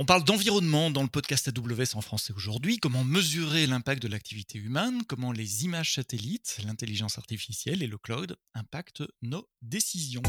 [0.00, 4.56] On parle d'environnement dans le podcast AWS en français aujourd'hui, comment mesurer l'impact de l'activité
[4.56, 10.22] humaine, comment les images satellites, l'intelligence artificielle et le cloud impactent nos décisions?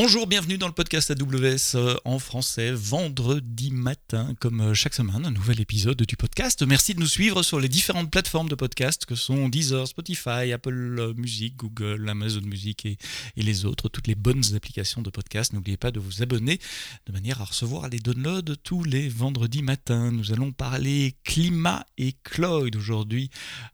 [0.00, 5.26] Bonjour, bienvenue dans le podcast AWS euh, en français, vendredi matin, comme euh, chaque semaine,
[5.26, 6.62] un nouvel épisode du podcast.
[6.62, 11.14] Merci de nous suivre sur les différentes plateformes de podcast que sont Deezer, Spotify, Apple
[11.16, 12.96] Music, Google, Amazon Music et,
[13.36, 15.52] les autres, toutes les bonnes applications de podcast.
[15.52, 16.60] N'oubliez pas de vous abonner
[17.06, 20.12] de manière à recevoir les downloads tous les vendredis matins.
[20.12, 23.30] Nous allons parler climat et cloud aujourd'hui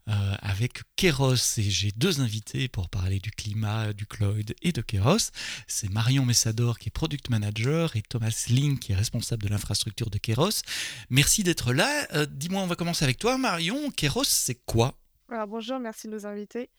[0.09, 4.81] euh, avec Keros et j'ai deux invités pour parler du climat, du cloud et de
[4.81, 5.29] Keros.
[5.67, 10.09] C'est Marion Messador qui est Product Manager et Thomas Link qui est responsable de l'infrastructure
[10.09, 10.61] de Keros.
[11.09, 12.07] Merci d'être là.
[12.13, 13.91] Euh, dis-moi, on va commencer avec toi Marion.
[13.91, 14.93] Keros, c'est quoi?
[15.29, 16.69] Alors, Bonjour, merci de nous inviter.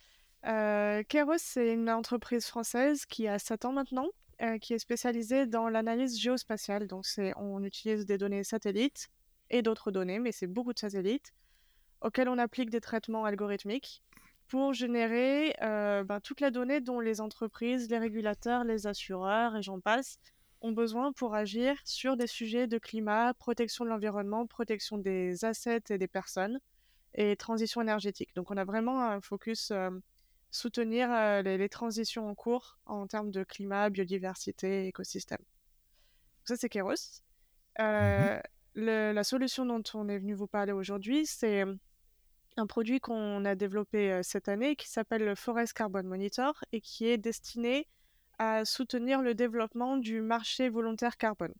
[0.46, 4.08] Euh, Keros, c'est une entreprise française qui a 7 ans maintenant,
[4.40, 6.86] euh, qui est spécialisée dans l'analyse géospatiale.
[6.86, 7.04] Donc
[7.36, 9.08] on utilise des données satellites
[9.50, 11.34] et d'autres données, mais c'est beaucoup de satellites
[12.00, 14.02] auxquels on applique des traitements algorithmiques
[14.48, 19.62] pour générer euh, ben, toute la donnée dont les entreprises, les régulateurs, les assureurs et
[19.62, 20.18] j'en passe
[20.60, 25.84] ont besoin pour agir sur des sujets de climat, protection de l'environnement, protection des assets
[25.90, 26.60] et des personnes
[27.14, 28.34] et transition énergétique.
[28.34, 29.90] Donc on a vraiment un focus euh,
[30.50, 35.38] soutenir euh, les, transitions en cours en termes de climat, biodiversité, écosystème.
[35.38, 37.22] Donc ça c'est Keros.
[37.78, 38.40] Mmh
[38.76, 41.64] la solution dont on est venu vous parler aujourd'hui, c'est
[42.56, 47.06] un produit qu'on a développé cette année qui s'appelle le Forest Carbon Monitor et qui
[47.06, 47.86] est destiné
[48.38, 51.54] à soutenir le développement du marché volontaire carbone.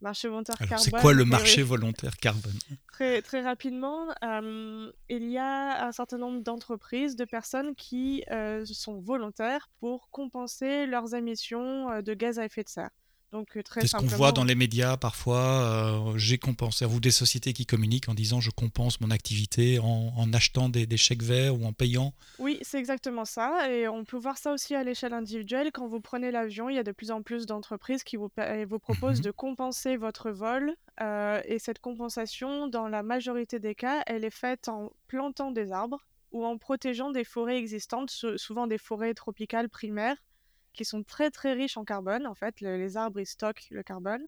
[0.00, 0.78] Marché volontaire carbone.
[0.78, 2.58] C'est quoi le marché volontaire carbone?
[2.92, 8.22] Très, très rapidement, il y a un certain nombre d'entreprises, de personnes qui
[8.64, 12.90] sont volontaires pour compenser leurs émissions de gaz à effet de serre.
[13.34, 15.40] Donc, euh, C'est ce qu'on voit dans les médias parfois.
[15.40, 16.86] Euh, j'ai compensé.
[16.86, 21.24] Vous des sociétés qui communiquent en disant je compense mon activité en, achetant des, chèques
[21.24, 22.14] verts ou en payant.
[22.38, 23.68] Oui, c'est exactement ça.
[23.72, 25.72] Et on peut voir ça aussi à l'échelle individuelle.
[25.72, 28.30] Quand vous prenez l'avion, il y a de plus en plus d'entreprises qui vous,
[28.68, 29.24] vous proposent mhm.
[29.24, 30.72] de compenser votre vol.
[31.00, 35.72] Euh, et cette compensation, dans la majorité des cas, elle est faite en plantant des
[35.72, 40.18] arbres ou en protégeant des forêts existantes, souvent des forêts tropicales primaires
[40.74, 42.26] qui sont très très riches en carbone.
[42.26, 44.26] En fait, les arbres ils stockent le carbone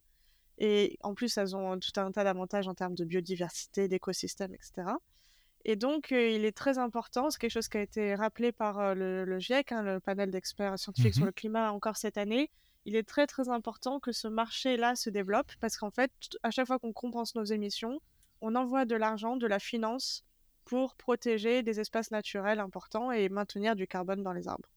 [0.58, 4.88] et en plus elles ont tout un tas d'avantages en termes de biodiversité, d'écosystème, etc.
[5.64, 8.78] Et donc euh, il est très important, c'est quelque chose qui a été rappelé par
[8.78, 12.50] euh, le, GIEC, hein, le panel d'experts scientifiques sur mmh le climat encore cette année.
[12.84, 16.12] Il est très très important que ce marché-là se développe parce qu'en fait,
[16.44, 18.00] à chaque fois qu'on compense nos émissions,
[18.40, 20.24] on envoie de l'argent, de la finance
[20.64, 24.68] pour protéger des espaces naturels importants et maintenir du carbone dans les arbres.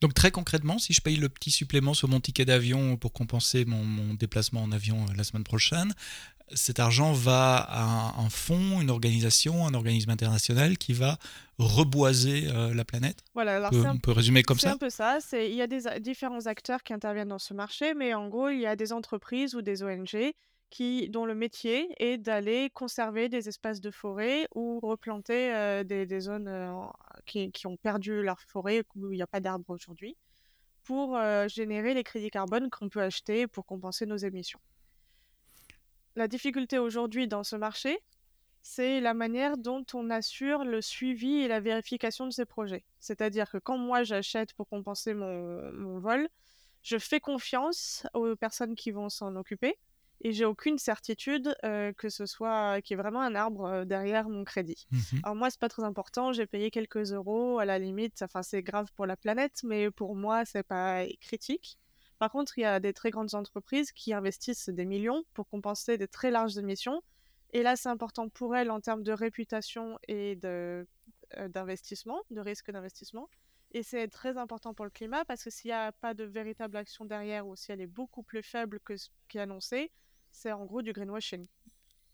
[0.00, 3.64] Donc très concrètement, si je paye le petit supplément sur mon ticket d'avion pour compenser
[3.64, 5.92] mon, déplacement en avion euh, la semaine prochaine,
[6.54, 11.18] cet argent va à un fonds, une organisation, un organisme international qui va
[11.58, 15.18] reboiser euh, la planète Voilà, on, peut, résumer comme ça C'est un peu ça.
[15.32, 18.60] Il y a des différents acteurs qui interviennent dans ce marché, mais en gros, il
[18.60, 20.32] y a des entreprises ou des ONG
[20.70, 26.48] qui, dont le métier est d'aller conserver des espaces de forêt ou replanter des, zones
[26.48, 26.72] euh,
[27.26, 30.16] qui, ont perdu leur forêt, où il n'y a pas d'arbres aujourd'hui,
[30.84, 31.18] pour
[31.48, 34.60] générer les crédits carbone qu'on peut acheter pour compenser nos émissions.
[36.16, 37.98] La difficulté aujourd'hui dans ce marché,
[38.62, 42.84] c'est la manière dont on assure le suivi et la vérification de ces projets.
[43.00, 46.28] C'est-à-dire que quand moi j'achète pour compenser mon vol,
[46.82, 49.78] je fais confiance aux personnes qui vont s'en occuper
[50.20, 54.44] et j'ai aucune certitude que ce soit qu'il y ait vraiment un arbre derrière mon
[54.44, 54.86] crédit.
[54.90, 58.42] Mmh Alors moi c'est pas très important, j'ai payé quelques euros à la limite, enfin
[58.42, 61.78] c'est grave pour la planète, mais pour moi c'est pas critique.
[62.18, 65.98] Par contre, il y a des très grandes entreprises qui investissent des millions pour compenser
[65.98, 67.00] des très larges émissions.
[67.52, 72.70] Et là, c'est important pour elles en termes de réputation et d'investissement, de, de risque
[72.70, 73.28] d'investissement.
[73.72, 76.76] Et c'est très important pour le climat parce que s'il n'y a pas de véritable
[76.76, 79.92] action derrière ou si elle est beaucoup plus faible que ce qui est annoncé,
[80.38, 81.46] c'est en gros du greenwashing.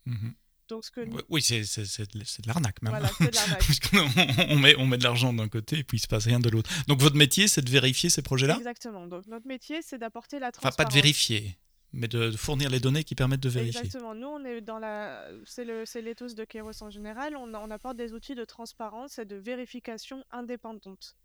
[0.07, 0.31] Mmh
[0.69, 2.93] Donc, ce que Oui, c'est de l'arnaque même.
[2.93, 3.11] Voilà,
[4.51, 6.41] on, met, on met de l'argent d'un côté et puis il ne se passe rien
[6.41, 6.71] de l'autre.
[6.89, 8.57] Donc votre métier, c'est de vérifier ces projets-là?
[8.57, 9.07] Exactement.
[9.07, 10.75] Donc notre métier, c'est d'apporter la transparence.
[10.75, 11.59] Enfin, pas de vérifier,
[11.93, 13.81] mais de fournir les données qui permettent de vérifier.
[13.81, 14.15] Exactement.
[14.15, 15.27] Nous, on est dans la...
[15.45, 17.37] C'est l'éthos de Keros en général.
[17.37, 21.17] On, on, apporte des outils de transparence et de vérification indépendante.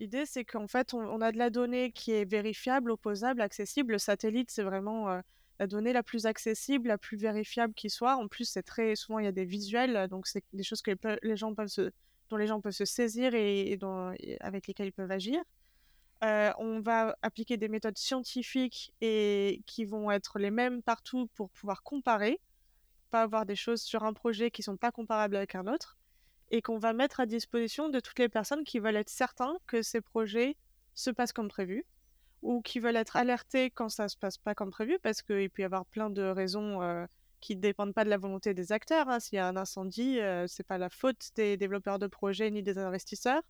[0.00, 3.92] L'idée, c'est qu'en fait, on, a de la donnée qui est vérifiable, opposable, accessible.
[3.92, 5.10] Le satellite, c'est vraiment...
[5.10, 5.20] Euh,
[5.58, 8.16] la donnée la plus accessible, la plus vérifiable qui soit.
[8.16, 10.92] En plus, c'est très souvent, il y a des visuels, donc c'est des choses que
[11.22, 11.90] les, gens peuvent se
[12.28, 13.78] dont les gens peuvent se saisir et,
[14.40, 15.40] avec lesquels ils peuvent agir.
[16.22, 21.82] on va appliquer des méthodes scientifiques et qui vont être les mêmes partout pour pouvoir
[21.82, 22.40] comparer,
[23.10, 25.96] pas avoir des choses sur un projet qui sont pas comparables avec un autre,
[26.50, 29.82] et qu'on va mettre à disposition de toutes les personnes qui veulent être certains que
[29.82, 30.56] ces projets
[30.94, 31.84] se passent comme prévu
[32.46, 35.62] ou qui veulent être alertés quand ça se passe pas comme prévu, parce qu'il peut
[35.62, 36.78] y avoir plein de raisons
[37.40, 39.08] qui ne dépendent pas de la volonté des acteurs.
[39.08, 39.18] Hein.
[39.18, 42.62] S'il y a un incendie, ce c'est pas la faute des développeurs de projets ni
[42.62, 43.42] des investisseurs.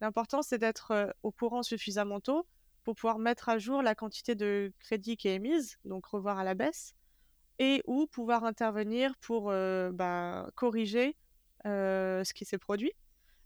[0.00, 2.46] L'important, c'est d'être au courant suffisamment tôt
[2.84, 6.44] pour pouvoir mettre à jour la quantité de crédit qui est émise, donc revoir à
[6.44, 6.94] la baisse,
[7.58, 11.16] et ou pouvoir intervenir pour bah, corriger
[11.64, 12.92] ce qui s'est produit.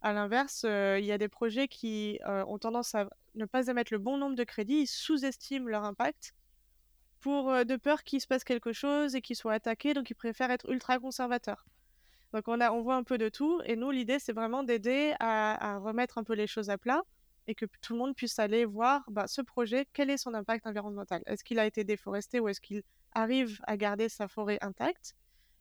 [0.03, 3.99] À l'inverse, il y a des projets qui ont tendance à ne pas émettre le
[3.99, 6.35] bon nombre de crédits, ils sous-estiment leur impact
[7.21, 10.51] pour de peur qu'il se passe quelque chose et qu'ils soient attaqués, donc ils préfèrent
[10.51, 11.65] être ultra conservateurs.
[12.33, 15.15] Donc on, a, on voit un peu de tout, et nous, l'idée, c'est vraiment d'aider
[15.21, 17.03] à, remettre un peu les choses à plat
[17.47, 20.67] et que tout le monde puisse aller voir bah, ce projet, quel est son impact
[20.67, 21.23] environnemental?
[21.27, 22.83] Est-ce qu'il a été déforesté ou est-ce qu'il
[23.15, 25.15] arrive à garder sa forêt intacte?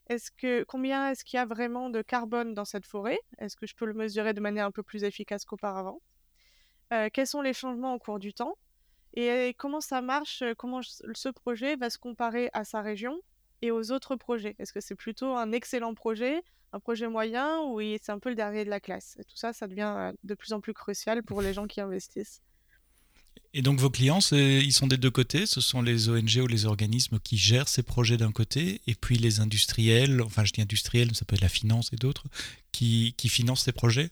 [0.08, 3.18] Est-ce que combien est-ce qu'il y a vraiment de carbone dans cette forêt?
[3.38, 6.00] Est-ce que je peux le mesurer de manière un peu plus efficace qu'auparavant?
[6.92, 8.56] Euh, Quels sont les changements au cours du temps?
[9.14, 13.20] Et comment ça marche Comment ce projet va se comparer à sa région
[13.60, 14.56] et aux autres projets?
[14.58, 18.34] Est-ce que c'est plutôt un excellent projet, un projet moyen ou c'est un peu le
[18.34, 19.18] dernier de la classe?
[19.28, 22.42] Tout ça, ça devient euh, de plus en plus crucial pour les gens qui investissent.
[23.54, 26.64] Et donc vos clients, ils sont des deux côtés, ce sont les ONG ou les
[26.64, 31.14] organismes qui gèrent ces projets d'un côté, et puis les industriels, enfin je dis industriels,
[31.14, 32.24] ça peut être la finance et d'autres,
[32.72, 34.10] qui, financent ces projets.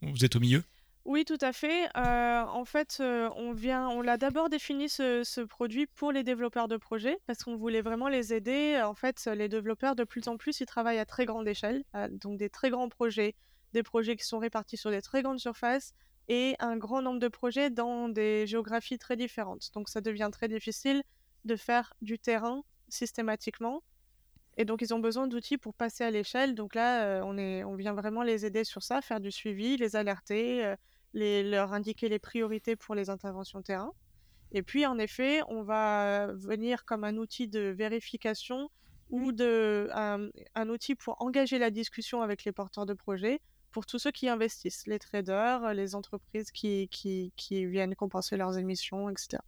[0.00, 0.62] Vous êtes au milieu?
[1.04, 1.84] Oui, tout à fait.
[1.98, 6.66] Euh, en fait, euh, on vient, on l'a d'abord défini ce, produit pour les développeurs
[6.66, 8.80] de projets parce qu'on voulait vraiment les aider.
[8.82, 12.38] En fait, les développeurs de plus en plus, ils travaillent à très grande échelle, donc
[12.38, 13.34] des très grands projets,
[13.74, 15.92] des projets qui sont répartis sur des très grandes surfaces,
[16.28, 19.70] et un grand nombre de projets dans des géographies très différentes.
[19.74, 21.02] Donc ça devient très difficile
[21.44, 23.82] de faire du terrain systématiquement.
[24.56, 26.54] Et donc ils ont besoin d'outils pour passer à l'échelle.
[26.54, 29.76] Donc là, euh, on, est, on vient vraiment les aider sur ça, faire du suivi,
[29.76, 30.76] les alerter, euh,
[31.12, 33.92] les, leur indiquer les priorités pour les interventions terrain.
[34.52, 38.70] Et puis en effet, on va venir comme un outil de vérification
[39.10, 43.40] ou de, un outil pour engager la discussion avec les porteurs de projets
[43.74, 48.56] pour tous ceux qui investissent, les traders, les entreprises qui, qui, qui viennent compenser leurs
[48.56, 49.38] émissions, etc.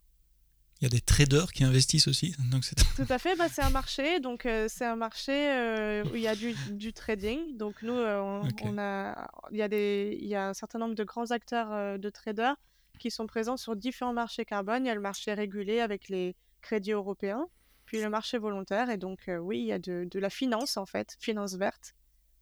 [0.81, 2.35] Il y a des traders qui investissent aussi.
[2.51, 2.65] Donc
[2.97, 4.19] Tout à fait, bah, c'est un marché.
[4.19, 7.57] Donc euh, c'est un marché euh, où il y a du, du trading.
[7.57, 10.97] Donc nous, euh, on, a, il, y a des, il y a un certain nombre
[10.97, 12.57] de grands acteurs de traders
[12.99, 14.85] qui sont présents sur différents marchés carbone.
[14.85, 17.47] Il y a le marché régulé avec les crédits européens,
[17.85, 18.91] puis le marché volontaire.
[18.91, 21.95] Et donc oui, il y a de, de, la finance en fait, finance verte,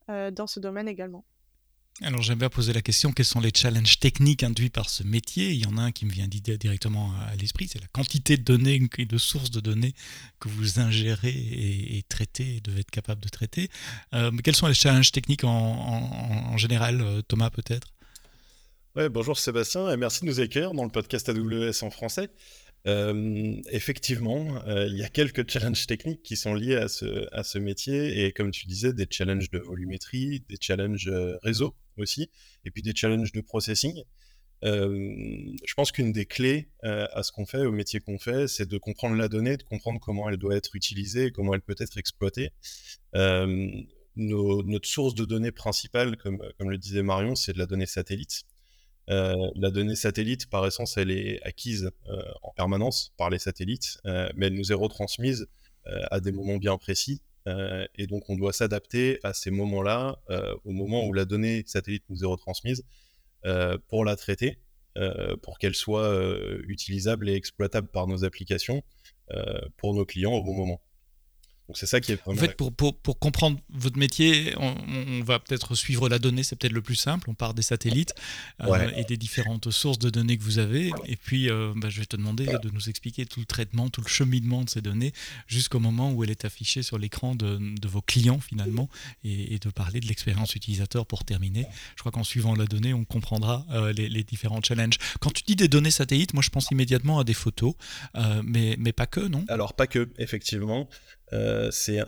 [0.08, 1.26] dans ce domaine également.
[2.02, 5.52] Alors j'aime bien poser la question, quels sont les challenges techniques induits par ce métier?
[5.52, 8.42] Il y en a un qui me vient directement à l'esprit, c'est la quantité de
[8.42, 9.94] données et de sources de données
[10.40, 13.70] que vous ingérez et, traitez et devez être capable de traiter.
[14.12, 17.86] Euh, quels sont les challenges techniques en, général, euh, Thomas peut-être?
[19.10, 22.28] Bonjour Sébastien et merci de nous accueillir dans le podcast AWS en français.
[22.86, 28.50] Effectivement, il y a quelques challenges techniques qui sont liés à ce, métier et comme
[28.50, 31.10] tu disais, des challenges de volumétrie, des challenges
[31.42, 32.30] réseau aussi,
[32.64, 34.02] et puis des challenges de processing.
[34.62, 38.78] je pense qu'une des clés à ce qu'on fait, au métier qu'on fait, c'est de
[38.78, 42.50] comprendre la donnée, de comprendre comment elle doit être utilisée, comment elle peut être exploitée.
[43.14, 48.44] notre source de données principale, comme, comme le disait Marion, c'est de la donnée satellite.
[49.10, 53.98] Euh, la donnée satellite, par essence, elle est acquise euh, en permanence par les satellites,
[54.06, 55.46] euh, mais elle nous est retransmise
[56.10, 57.20] à des moments bien précis.
[57.46, 60.18] et donc, on doit s'adapter à ces moments-là,
[60.64, 62.84] au moment où la donnée satellite nous est retransmise,
[63.88, 64.56] pour la traiter,
[65.42, 66.10] pour qu'elle soit
[66.66, 68.82] utilisable et exploitable par nos applications,
[69.76, 70.80] pour nos clients au bon moment.
[71.68, 75.38] Donc c'est ça qui est En fait, pour, pour, pour, comprendre votre métier, on, va
[75.38, 77.30] peut-être suivre la donnée, c'est peut-être le plus simple.
[77.30, 78.14] On part des satellites
[78.60, 80.92] euh, et des différentes sources de données que vous avez.
[81.06, 84.02] Et puis, euh, bah, je vais te demander de nous expliquer tout le traitement, tout
[84.02, 85.14] le cheminement de ces données
[85.46, 88.90] jusqu'au moment où elle est affichée sur l'écran de, de, vos clients finalement
[89.24, 91.66] et, de parler de l'expérience utilisateur pour terminer.
[91.96, 94.98] Je crois qu'en suivant la donnée, on comprendra euh, les, les, différents challenges.
[95.20, 97.74] Quand tu dis des données satellites, moi je pense immédiatement à des photos,
[98.42, 99.44] mais, mais pas que, non?
[99.48, 100.88] Alors pas que, effectivement.
[101.32, 102.00] Euh, c'est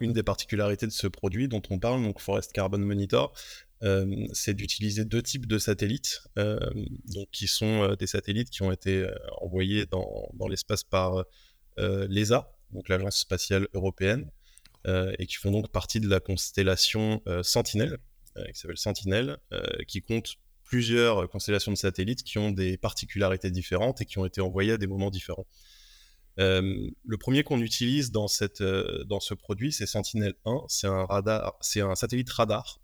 [0.00, 3.32] une des particularités de ce produit dont on parle, donc Forest Carbon Monitor.
[3.82, 6.58] Euh, c'est d'utiliser deux types de satellites, euh,
[7.06, 9.08] donc qui sont des satellites qui ont été
[9.40, 11.24] envoyés dans, l'espace par
[11.76, 14.30] l'ESA, donc l'Agence spatiale européenne,
[14.86, 17.98] et qui font donc partie de la constellation Sentinel,
[18.52, 19.38] qui s'appelle Sentinel,
[19.88, 24.40] qui compte plusieurs constellations de satellites qui ont des particularités différentes et qui ont été
[24.40, 25.46] envoyées à des moments différents.
[26.38, 30.64] Le premier qu'on utilise dans, cette, dans ce produit, c'est Sentinel-1.
[30.68, 32.80] C'est un radar, c'est un satellite radar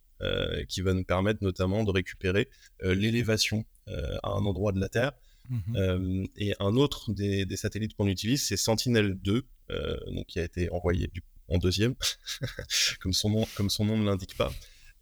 [0.68, 2.48] qui va nous permettre notamment de récupérer
[2.82, 5.12] l'élévation à un endroit de la Terre.
[5.50, 9.42] Mmh et un autre des, des satellites qu'on utilise, c'est Sentinel-2,
[10.12, 11.94] donc qui a été envoyé du, en deuxième,
[13.00, 14.52] comme son nom, comme son nom ne l'indique pas.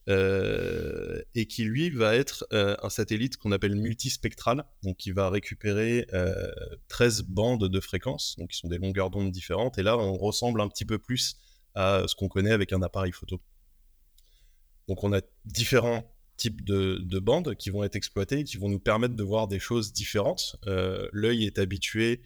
[0.09, 5.29] Euh, et qui lui va être euh, un satellite qu'on appelle multispectral, donc qui va
[5.31, 6.07] récupérer
[6.87, 10.17] 13 euh, bandes de fréquences, donc qui sont des longueurs d'onde différentes, et là on
[10.17, 11.37] ressemble un petit peu plus
[11.75, 13.41] à ce qu'on connaît avec un appareil photo.
[14.87, 18.79] Donc on a différents types de, de, bandes qui vont être exploitées, qui vont nous
[18.79, 20.57] permettre de voir des choses différentes.
[21.13, 22.23] L'œil est habitué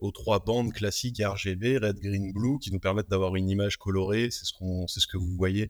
[0.00, 4.30] aux trois bandes classiques RGB, red, green, blue, qui nous permettent d'avoir une image colorée,
[4.30, 4.54] c'est ce,
[4.86, 5.66] ce que vous voyez euh,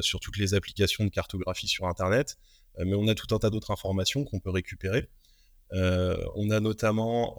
[0.00, 2.36] sur toutes les applications de cartographie sur Internet,
[2.78, 5.08] euh, mais on a tout un tas d'autres informations qu'on peut récupérer.
[5.72, 7.36] Euh, on a notamment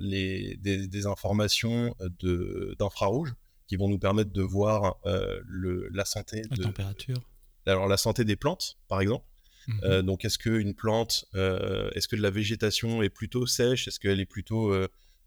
[0.00, 3.34] les, des, informations de, d'infrarouge
[3.68, 7.20] qui vont nous permettre de voir le, la santé la température.
[7.66, 9.24] Alors la santé des plantes, par exemple.
[9.68, 10.02] Mhm.
[10.02, 14.74] donc est-ce qu'une plante, est-ce que la végétation est plutôt sèche, est-ce qu'elle est plutôt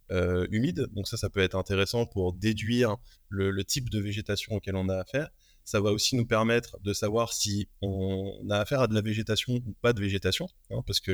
[0.09, 0.87] humide?
[0.91, 2.97] Donc ça, ça peut être intéressant pour déduire
[3.29, 5.29] le, le, type de végétation auquel on a affaire.
[5.65, 9.53] Ça va aussi nous permettre de savoir si on a affaire à de la végétation
[9.53, 11.11] ou pas de végétation, hein, parce que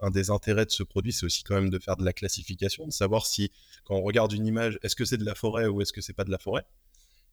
[0.00, 2.86] un des intérêts de ce produit, c'est aussi quand même de faire de la classification,
[2.86, 3.50] de savoir si,
[3.84, 6.14] quand on regarde une image, est-ce que c'est de la forêt ou est-ce que c'est
[6.14, 6.64] pas de la forêt?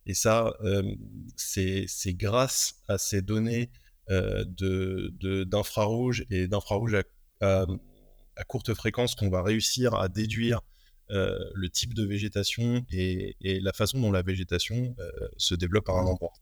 [0.06, 0.96] Et ça, euh,
[1.36, 3.70] c'est grâce à ces données
[4.10, 4.44] euh,
[5.46, 6.98] d'infrarouge et d'infrarouge
[7.42, 7.66] à,
[8.48, 10.62] courte fréquence qu'on va réussir à déduire
[11.12, 14.96] euh, le type de végétation et, la façon dont la végétation
[15.38, 16.34] se développe à un endroit.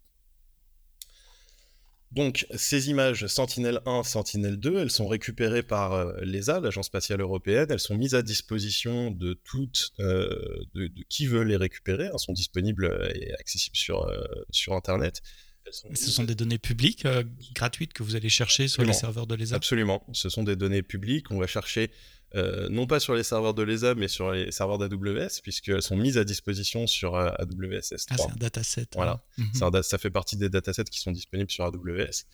[2.12, 7.68] Donc, ces images Sentinel-1, Sentinel-2, elles sont récupérées par euh, l'ESA, l'Agence spatiale européenne.
[7.70, 10.30] Elles sont mises à disposition de toutes, euh,
[10.74, 12.06] de, qui veut les récupérer.
[12.06, 14.10] Elles sont disponibles euh, et accessibles sur,
[14.52, 15.22] sur Internet.
[15.70, 17.06] Ce sont des données publiques,
[17.54, 20.02] gratuites, que vous allez chercher sur les serveurs de l'ESA Absolument.
[20.14, 21.30] Ce sont des données publiques.
[21.30, 21.92] On va chercher
[22.36, 25.96] euh, non pas sur les serveurs de l'ESA, mais sur les serveurs d'AWS, puisqu'elles sont
[25.96, 28.06] mises à disposition sur euh, AWS S3.
[28.10, 28.82] Ah, c'est un dataset.
[28.82, 28.86] Hein.
[28.96, 29.82] Voilà, mhm.
[29.82, 32.26] ça fait partie des datasets qui sont disponibles sur AWS.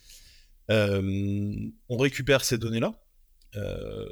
[0.70, 1.54] Euh,
[1.88, 2.98] on récupère ces données-là.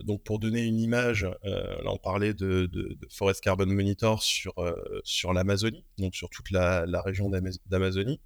[0.05, 2.71] donc pour donner une image, là on parlait de,
[3.11, 4.55] Forest Carbon Monitor sur,
[5.03, 7.29] sur l'Amazonie, donc sur toute la, région
[7.67, 8.21] d'Amazonie.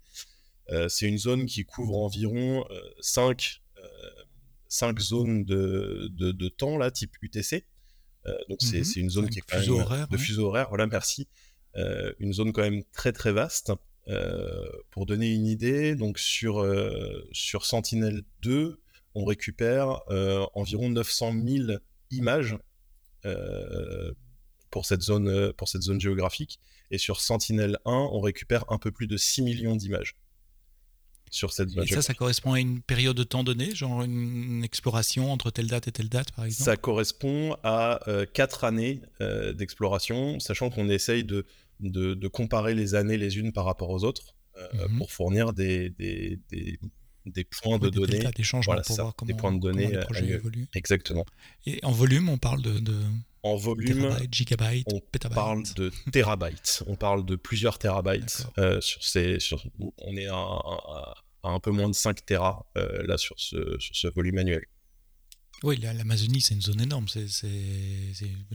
[0.88, 2.66] c'est une zone qui couvre environ
[3.00, 3.62] 5
[4.68, 7.64] cinq zones de, de, temps, là, type UTC.
[8.26, 9.04] Euh, donc, c'est mhm.
[9.04, 10.68] une zone qui est quand même horaire, de fuseau horaire.
[10.68, 11.28] Voilà, merci.
[11.76, 13.72] Euh, une zone quand même très très vaste.
[14.08, 16.64] Euh, pour donner une idée, donc sur,
[17.32, 18.76] sur Sentinel-2,
[19.14, 20.00] on récupère
[20.54, 21.78] environ 900 000
[22.10, 22.56] images
[24.70, 26.60] pour, cette zone, pour cette zone géographique.
[26.92, 30.14] Et sur Sentinel-1, on récupère un peu plus de 6 millions d'images
[31.30, 35.32] sur cette Et ça, ça correspond à une période de temps donnée, genre une exploration
[35.32, 36.64] entre telle date et telle date, par exemple?
[36.64, 41.44] Ça correspond à euh, quatre années euh, d'exploration, sachant qu'on essaye de,
[41.80, 44.98] de, comparer les années les unes par rapport aux autres euh, mhm.
[44.98, 46.78] pour fournir des, des, des,
[47.62, 48.24] points de données.
[48.34, 50.68] des changements pour voir comment, des points de données les projets évoluent.
[50.74, 51.24] Exactement.
[51.66, 52.94] Et en volume, on parle de...
[53.42, 56.82] en volume, gigabytes, on parle de terabytes.
[56.86, 58.46] on parle de plusieurs terabytes
[58.80, 59.40] sur ces.
[59.40, 59.62] Sur,
[59.98, 61.14] on est à,
[61.48, 64.64] un peu moins de 5 Tera euh, là sur ce, sur ce volume annuel.
[65.62, 67.06] Oui, l'Amazonie, c'est une zone énorme.
[67.08, 67.26] C'est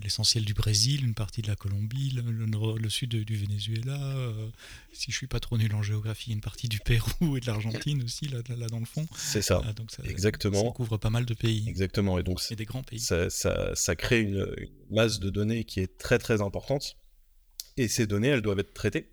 [0.02, 4.00] l'essentiel du Brésil, une partie de la Colombie, le, sud du Venezuela.
[4.16, 4.48] Euh,
[4.94, 8.04] si je suis pas trop nul en géographie, une partie du Pérou et de l'Argentine
[8.04, 9.08] aussi, là, là, dans le fond.
[9.16, 9.62] C'est ça.
[9.66, 10.04] Ah, donc ça.
[10.04, 10.64] Exactement.
[10.64, 11.68] Ça couvre pas mal de pays.
[11.68, 12.20] Exactement.
[12.20, 13.00] Et donc, et des grands pays.
[13.00, 16.98] Ça, ça, ça crée une, une, masse de données qui est très, très importante.
[17.78, 19.11] Et ces données, elles doivent être traitées.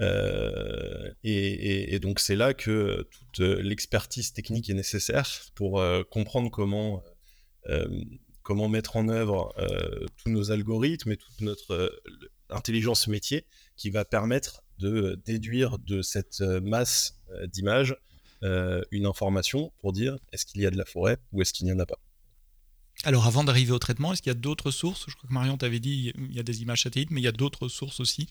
[0.00, 7.02] Euh, et, donc c'est là que toute l'expertise technique est nécessaire pour euh, comprendre comment,
[7.68, 7.88] euh,
[8.42, 9.54] comment mettre en œuvre
[10.16, 12.00] tous nos algorithmes et toute notre
[12.50, 17.96] intelligence métier qui va permettre de déduire de cette masse d'images
[18.42, 21.72] une information pour dire est-ce qu'il y a de la forêt ou est-ce qu'il n'y
[21.72, 21.98] en a pas.
[23.04, 25.04] Alors avant d'arriver au traitement, est-ce qu'il y a d'autres sources?
[25.08, 27.28] Je crois que Marion t'avait dit il y a des images satellites, mais il y
[27.28, 28.28] a d'autres sources aussi.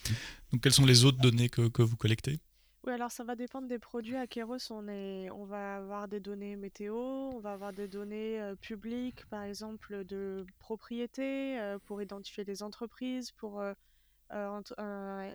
[0.51, 2.39] Donc quelles sont les autres données que, vous collectez?
[2.86, 4.15] Oui, alors ça va dépendre des produits.
[4.15, 4.25] À
[4.69, 9.43] on, on va avoir des données météo, on va avoir des données euh, publiques, par
[9.43, 13.74] exemple de propriété, euh, pour identifier les entreprises, pour euh,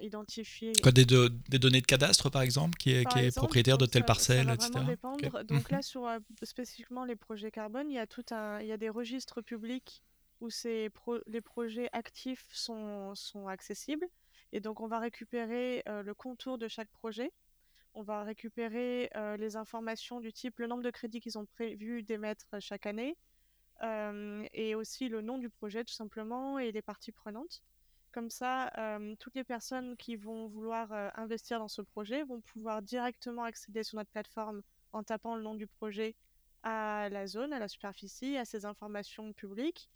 [0.00, 0.72] identifier.
[0.82, 4.04] Quoi, des, des, données de cadastre, par exemple, qui est, qui est propriétaire de telle
[4.04, 4.84] parcelle, ça va etc.
[4.86, 5.44] dépendre.
[5.44, 5.76] Donc mhm.
[5.76, 6.08] là, sur
[6.42, 10.02] spécifiquement les projets carbone, il y a tout un, il y a des registres publics
[10.40, 10.90] où ces
[11.26, 14.06] les projets actifs sont, sont accessibles.
[14.52, 17.32] Et donc, on va récupérer le contour de chaque projet
[17.94, 22.02] on va récupérer euh, les informations du type le nombre de crédits qu'ils ont prévu
[22.02, 23.16] d'émettre chaque année
[23.82, 27.62] euh, et aussi le nom du projet tout simplement et les parties prenantes.
[28.12, 32.82] Comme ça, euh, toutes les personnes qui vont vouloir investir dans ce projet vont pouvoir
[32.82, 36.14] directement accéder sur notre plateforme en tapant le nom du projet
[36.62, 39.88] à la zone, à la superficie, à ces informations publiques.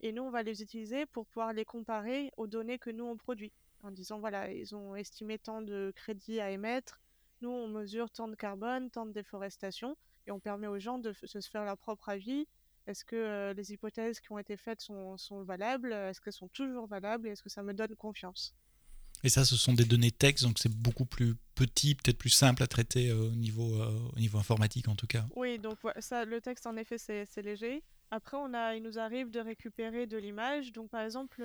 [0.00, 3.16] Et nous, on va les utiliser pour pouvoir les comparer aux données que nous, on
[3.16, 3.52] produit.
[3.82, 7.00] En disant, voilà, ils ont estimé tant de crédits à émettre,
[7.42, 11.12] nous, on mesure tant de carbone, tant de déforestation, et on permet aux gens de,
[11.12, 12.46] se faire leur propre avis.
[12.86, 15.92] Est-ce que euh, les hypothèses qui ont été faites sont, valables?
[15.92, 17.28] Est-ce qu'elles sont toujours valables?
[17.28, 18.54] Et est-ce que ça me donne confiance?
[19.24, 22.62] Et ça, ce sont des données texte, donc c'est beaucoup plus petit, peut-être plus simple
[22.62, 25.24] à traiter euh, au, niveau, euh, au niveau informatique en tout cas.
[25.36, 27.84] Oui, donc ça, le texte, en effet, c'est léger.
[28.10, 30.72] Après, on a, il nous arrive de récupérer de l'image.
[30.72, 31.42] Donc, par exemple,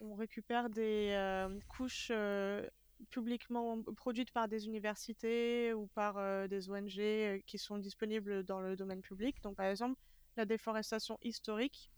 [0.00, 1.16] on récupère des
[1.68, 2.10] couches
[3.10, 9.00] publiquement produites par des universités ou par des ONG qui sont disponibles dans le domaine
[9.00, 9.40] public.
[9.42, 9.96] Donc par exemple,
[10.36, 11.90] la déforestation historique,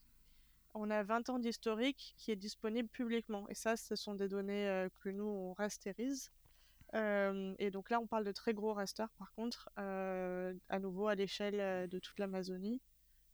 [0.75, 3.49] on a 20 ans d'historique qui est disponible publiquement.
[3.49, 6.31] Et ça, ce sont des données euh, que nous, on rastérise.
[6.95, 11.89] et donc là, on parle de très gros rasters, par contre, à nouveau à l'échelle
[11.89, 12.81] de toute l'Amazonie.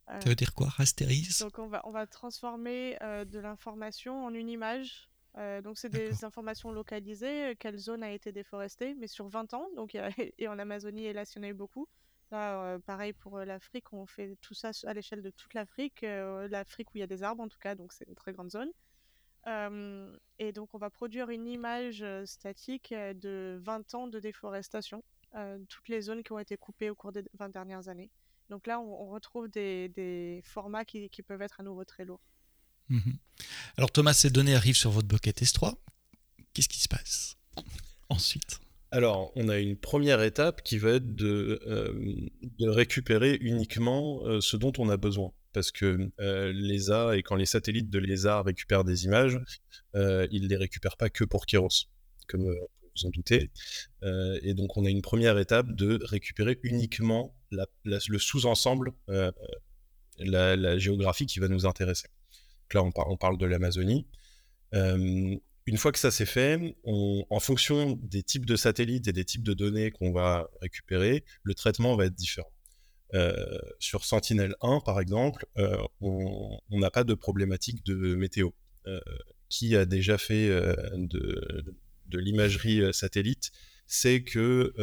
[0.07, 4.49] Ça veut dire quoi, rastérise Donc on va, on va transformer de l'information en une
[4.49, 9.27] image euh, donc, c'est des informations localisées, euh, quelle zone a été déforestée, mais sur
[9.27, 9.69] 20 ans.
[9.75, 9.95] Donc,
[10.37, 11.87] et en Amazonie, là, il y en a eu beaucoup.
[12.33, 16.01] Euh, pareil pour l'Afrique, on fait tout ça à l'échelle de toute l'Afrique.
[16.01, 18.51] L'Afrique où il y a des arbres, en tout cas, donc c'est une très grande
[18.51, 18.69] zone.
[20.39, 25.03] et donc, on va produire une image statique de 20 ans de déforestation,
[25.67, 28.09] toutes les zones qui ont été coupées au cours des 20 dernières années.
[28.49, 32.21] Donc là, on, retrouve des, formats qui, peuvent être à nouveau très lourds.
[32.89, 33.17] Mhm.
[33.77, 35.75] Alors Thomas, ces données arrivent sur votre bucket S3.
[36.53, 37.37] Qu'est-ce qui se passe?
[38.09, 38.60] Ensuite
[38.93, 42.13] alors, on a une première étape qui va être de, euh,
[42.59, 45.31] récupérer uniquement euh, ce dont on a besoin.
[45.53, 49.39] Parce que euh, l'ESA, et quand les satellites de l'ESA récupèrent des images,
[49.93, 51.87] ils ne les récupèrent pas que pour Kéros,
[52.27, 53.49] comme vous en doutez.
[54.03, 57.35] et donc, on a une première étape de récupérer uniquement
[57.83, 58.91] le sous-ensemble,
[60.17, 62.07] la, géographie qui va nous intéresser
[62.73, 64.07] là, on, parle de l'Amazonie.
[65.71, 69.43] Une fois que ça s'est fait, en fonction des types de satellites et des types
[69.43, 72.51] de données qu'on va récupérer, le traitement va être différent.
[73.13, 78.49] Euh, sur Sentinel-1, par exemple, euh, on n'a pas de problématique de météo.
[79.49, 80.47] qui a déjà fait
[80.95, 81.63] de,
[82.13, 83.51] l'imagerie satellite
[83.87, 84.73] c'est que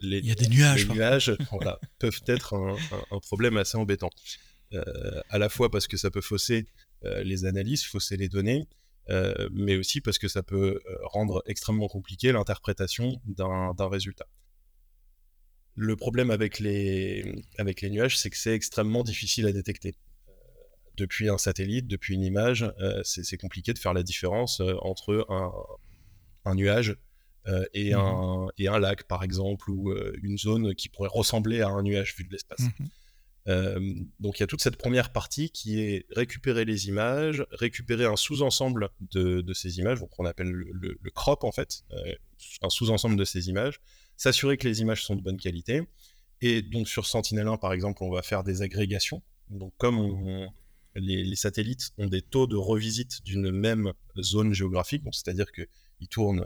[0.00, 1.36] les, nuages, nuages
[1.98, 4.10] peuvent être un, problème assez embêtant.
[5.28, 6.66] à la fois parce que ça peut fausser
[7.04, 8.68] euh, les analyses, fausser les données,
[9.10, 14.26] euh, mais aussi parce que ça peut euh, rendre extrêmement compliqué l'interprétation d'un résultat.
[15.74, 19.94] Le problème avec les, avec les nuages, c'est que c'est extrêmement difficile à détecter.
[20.96, 22.70] depuis un satellite, depuis une image,
[23.04, 25.26] c'est compliqué de faire la différence entre
[26.44, 26.96] un, nuage
[27.72, 31.68] et, mmh un, et, un, lac, par exemple, ou une zone qui pourrait ressembler à
[31.68, 32.60] un nuage vu de l'espace.
[32.60, 32.84] Mmh
[33.46, 38.16] donc il y a toute cette première partie qui est récupérer les images, récupérer un
[38.16, 42.14] sous-ensemble de, ces images, donc on appelle le, crop en fait, euh,
[42.62, 43.80] un sous-ensemble de ces images,
[44.16, 45.82] s'assurer que les images sont de bonne qualité.
[46.40, 49.22] Et donc sur Sentinel-1 par exemple, on va faire des agrégations.
[49.50, 50.48] Donc comme
[50.94, 56.44] les, satellites ont des taux de revisite d'une même zone géographique, c'est-à-dire qu'ils tournent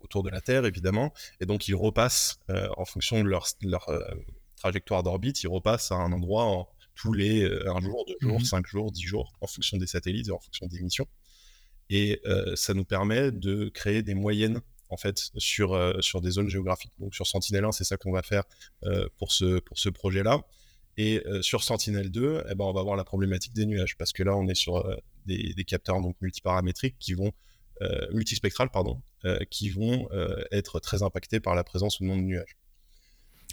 [0.00, 3.46] autour de la Terre évidemment, et donc ils repassent euh, en fonction de leur,
[3.88, 4.00] euh,
[4.62, 8.40] trajectoire d'orbite, il repasse à un endroit en, tous les euh, un jour, deux jours,
[8.40, 11.08] mmh cinq jours, dix jours, en fonction des satellites et en fonction des missions.
[11.90, 16.30] Et euh, ça nous permet de créer des moyennes en fait sur, euh, sur des
[16.30, 16.92] zones géographiques.
[16.98, 18.44] Donc sur Sentinel-1, c'est ça qu'on va faire
[19.18, 20.42] pour ce, pour ce projet-là.
[20.98, 24.36] Et sur Sentinel-2, eh ben, on va avoir la problématique des nuages, parce que là,
[24.36, 24.84] on est sur
[25.24, 27.32] des, des, capteurs donc multiparamétriques qui vont
[28.12, 29.00] multispectrales pardon,
[29.50, 30.06] qui vont
[30.50, 32.58] être très impactés par la présence ou non de nuages.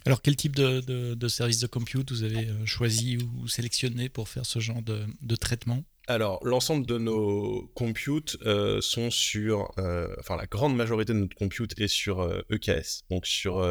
[0.05, 0.81] Alors, quel type de,
[1.13, 5.35] de, service de compute vous avez euh, choisi ou sélectionné pour faire ce genre de,
[5.35, 5.83] traitement?
[6.07, 11.35] Alors, l'ensemble de nos computes euh, sont sur, euh, enfin la grande majorité de notre
[11.35, 12.81] compute est sur EKS, e
[13.12, 13.63] donc sur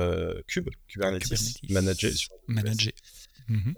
[0.47, 2.95] Cube, Kubernetes, managé.
[3.51, 3.75] Mhm.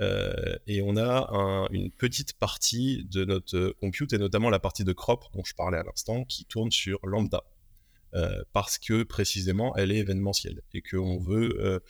[0.67, 5.25] et on a une petite partie de notre compute, et notamment la partie de crop
[5.33, 7.45] dont je parlais à l'instant, qui tourne sur Lambda.
[8.53, 11.81] parce que précisément, elle est événementielle et qu'on veut,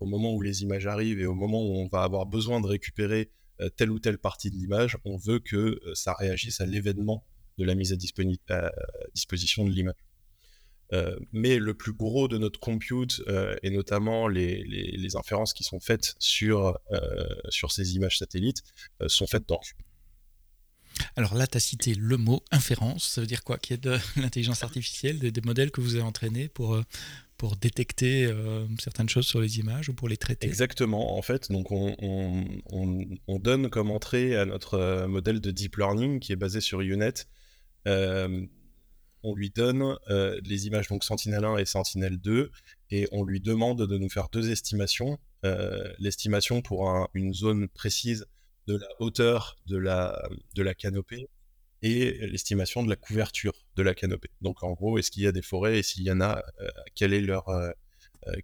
[0.00, 2.66] au moment où les images arrivent et au moment où on va avoir besoin de
[2.66, 3.30] récupérer
[3.76, 7.24] telle ou telle partie de l'image, on veut que ça réagisse à l'événement
[7.58, 7.96] de la mise à,
[9.14, 9.94] disposition de l'image.
[10.92, 15.78] Euh, mais le plus gros de notre compute, euh, et notamment les, inférences qui sont
[15.78, 18.62] faites sur, euh, sur ces images satellites,
[19.06, 19.60] sont faites dans.
[21.16, 23.08] Alors là, tu as cité le mot inférence.
[23.08, 23.58] Ça veut dire quoi?
[23.58, 26.80] Qu'il y a de l'intelligence artificielle, des, modèles que vous avez entraînés pour,
[27.40, 28.30] pour détecter
[28.78, 31.16] certaines choses sur les images ou pour les traiter Exactement.
[31.16, 36.20] En fait, donc on, on, on, donne comme entrée à notre modèle de deep learning
[36.20, 37.26] qui est basé sur UNet
[39.22, 42.50] on lui donne euh, les images donc Sentinel-1 et Sentinel-2
[42.90, 45.18] et on lui demande de nous faire deux estimations.
[45.44, 48.26] Euh, l'estimation pour une zone précise
[48.66, 51.28] de la hauteur de la, de la canopée
[51.82, 54.30] et l'estimation de la couverture de la canopée.
[54.40, 56.68] Donc en gros, est-ce qu'il y a des forêts et s'il y en a, euh,
[56.94, 57.46] quelle est, leur,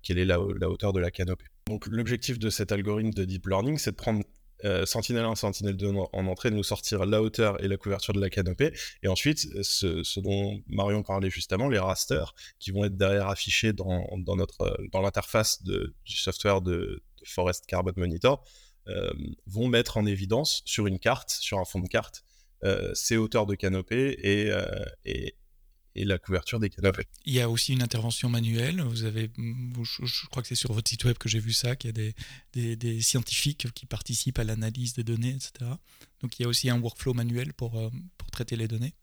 [0.02, 1.46] quelle est la, hauteur de la canopée?
[1.68, 4.22] Donc l'objectif de cet algorithme de deep learning, c'est de prendre
[4.64, 8.14] euh, Sentinel 1, Sentinel 2 en, entrée, de nous sortir la hauteur et la couverture
[8.14, 8.72] de la canopée.
[9.02, 14.08] Et ensuite, ce, dont Marion parlait justement, les rasters, qui vont être derrière affichés dans,
[14.26, 18.44] notre, dans l'interface du software de, Forest Carbon Monitor,
[18.88, 19.12] euh,
[19.46, 22.24] vont mettre en évidence sur une carte, sur un fond de carte,
[22.64, 24.52] euh, ces hauteurs de canopée et,
[25.04, 25.34] et,
[25.96, 27.06] et la couverture des canapés.
[27.24, 28.82] Il y a aussi une intervention manuelle.
[28.82, 31.88] Vous avez, je, crois que c'est sur votre site web que j'ai vu ça, qu'il
[31.88, 32.12] y a
[32.52, 35.70] des, des, scientifiques qui participent à l'analyse des données, etc.
[36.20, 37.88] Donc il y a aussi un workflow manuel pour, euh,
[38.18, 38.94] pour traiter les données.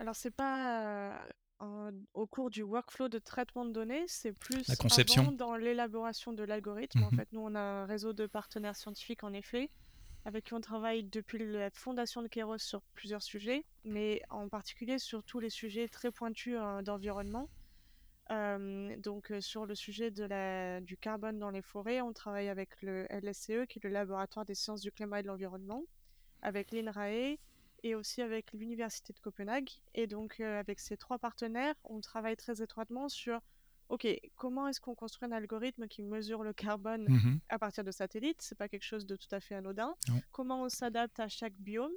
[0.00, 1.16] Alors c'est pas
[1.62, 5.30] euh, au cours du workflow de traitement de données, c'est plus la conception.
[5.30, 7.04] dans l'élaboration de l'algorithme.
[7.04, 7.16] En mhm.
[7.16, 9.70] fait, nous on a un réseau de partenaires scientifiques en effet
[10.24, 14.98] avec qui on travaille depuis la fondation de Keros sur plusieurs sujets, mais en particulier
[14.98, 17.48] sur tous les sujets très pointus euh, d'environnement.
[18.30, 22.48] Euh, donc euh, sur le sujet de la, du carbone dans les forêts, on travaille
[22.48, 25.82] avec le LSCE, qui est le laboratoire des sciences du climat et de l'environnement,
[26.40, 27.36] avec l'INRAE
[27.82, 29.68] et aussi avec l'Université de Copenhague.
[29.94, 33.42] Et donc avec ces trois partenaires, on travaille très étroitement sur
[33.88, 37.90] ok, comment est-ce qu'on construit un algorithme qui mesure le carbone mmh à partir de
[37.90, 38.40] satellites?
[38.42, 39.94] C'est pas quelque chose de tout à fait anodin.
[40.32, 41.92] Comment on s'adapte à chaque biome?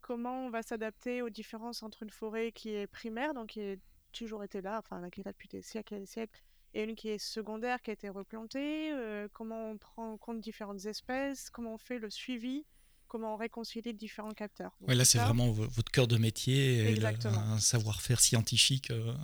[0.00, 3.76] Comment on va s'adapter aux différences entre une forêt qui est primaire, donc qui a
[4.12, 6.40] toujours été là, enfin qui est là depuis des siècles et des siècles,
[6.74, 10.40] et une qui est secondaire, qui a été replantée euh, Comment on prend en compte
[10.40, 12.64] différentes espèces Comment on fait le suivi
[13.08, 14.76] comment on réconcilie différents capteurs?
[14.82, 19.14] Oui, là, c'est vraiment votre cœur de métier et un savoir-faire scientifique euh,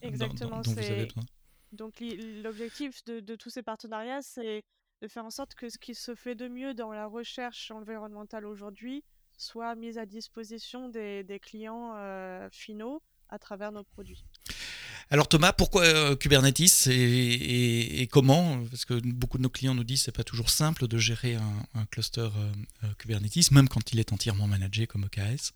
[0.00, 1.24] Exactement, dont, vous avez besoin.
[1.72, 2.02] Donc
[2.42, 4.62] l'objectif de, tous ces partenariats, c'est
[5.00, 8.46] de faire en sorte que ce qui se fait de mieux dans la recherche environnementale
[8.46, 9.02] aujourd'hui
[9.38, 14.24] soit mis à disposition des, clients euh, finaux à travers nos produits.
[15.10, 18.64] Alors Thomas, pourquoi euh, Kubernetes et, comment?
[18.70, 20.98] Parce que beaucoup de nos clients nous disent que ce n'est pas toujours simple de
[20.98, 22.28] gérer un, cluster
[22.84, 25.52] euh, Kubernetes, même quand il est entièrement managé comme EKS.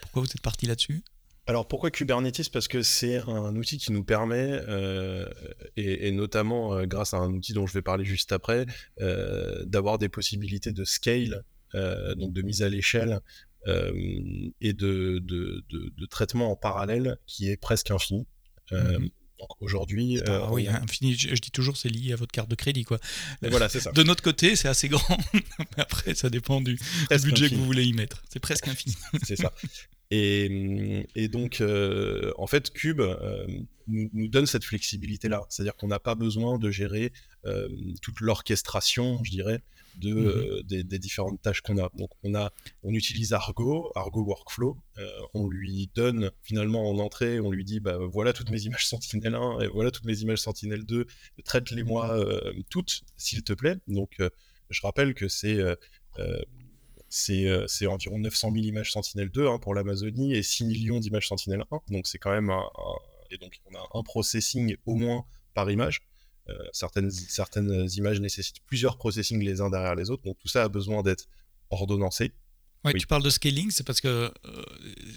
[0.00, 1.02] pourquoi vous êtes parti là-dessus?
[1.46, 2.50] Alors pourquoi Kubernetes?
[2.50, 5.28] Parce que c'est un outil qui nous permet, euh,
[5.76, 8.66] et, notamment euh, grâce à un outil dont je vais parler juste après,
[9.00, 13.20] euh, d'avoir des possibilités de scale, donc de mise à l'échelle
[13.66, 18.26] et de, de, traitement en parallèle qui est presque infini.
[18.70, 19.08] Mmh
[19.60, 20.20] aujourd'hui.
[20.50, 22.84] oui, infini, je, dis toujours, c'est lié à votre carte de crédit.
[22.84, 22.98] Quoi.
[23.42, 23.92] voilà, c'est ça.
[23.92, 25.18] De notre côté, c'est assez grand.
[25.34, 25.42] mais
[25.76, 26.78] après, ça dépend du,
[27.22, 28.22] budget que vous voulez y mettre.
[28.32, 28.96] C'est presque infini.
[29.22, 29.52] c'est ça.
[30.10, 33.46] Et, donc, euh, en fait, Cube euh,
[33.86, 35.42] nous, donne cette flexibilité-là.
[35.48, 37.12] C'est-à-dire qu'on n'a pas besoin de gérer
[37.46, 37.68] euh,
[38.02, 39.62] toute l'orchestration, je dirais,
[39.96, 41.90] de, mmh des, différentes tâches qu'on a.
[41.96, 44.76] Donc, on, a, on utilise Argo, Argo Workflow.
[45.34, 49.64] on lui donne finalement en entrée, on lui dit bah, voilà toutes mes images Sentinel-1
[49.64, 51.06] et voilà toutes mes images Sentinel-2,
[51.44, 52.24] traite-les-moi
[52.70, 53.76] toutes, s'il te plaît.
[53.86, 54.18] Donc,
[54.70, 55.60] je rappelle que c'est
[56.18, 56.42] euh,
[57.14, 61.92] c'est environ 900 000 images Sentinel-2 hein, pour l'Amazonie et 6 millions d'images Sentinel-1.
[61.92, 62.64] Donc c'est quand même un,
[63.30, 65.24] Et donc on a un processing au moins
[65.54, 66.02] par image.
[66.48, 70.24] Euh, certaines, certaines images nécessitent plusieurs processings les uns derrière les autres.
[70.24, 71.26] Donc tout ça a besoin d'être
[71.70, 72.32] ordonnancé.
[72.84, 72.94] oui.
[72.98, 74.64] tu parles de scaling, c'est parce que euh,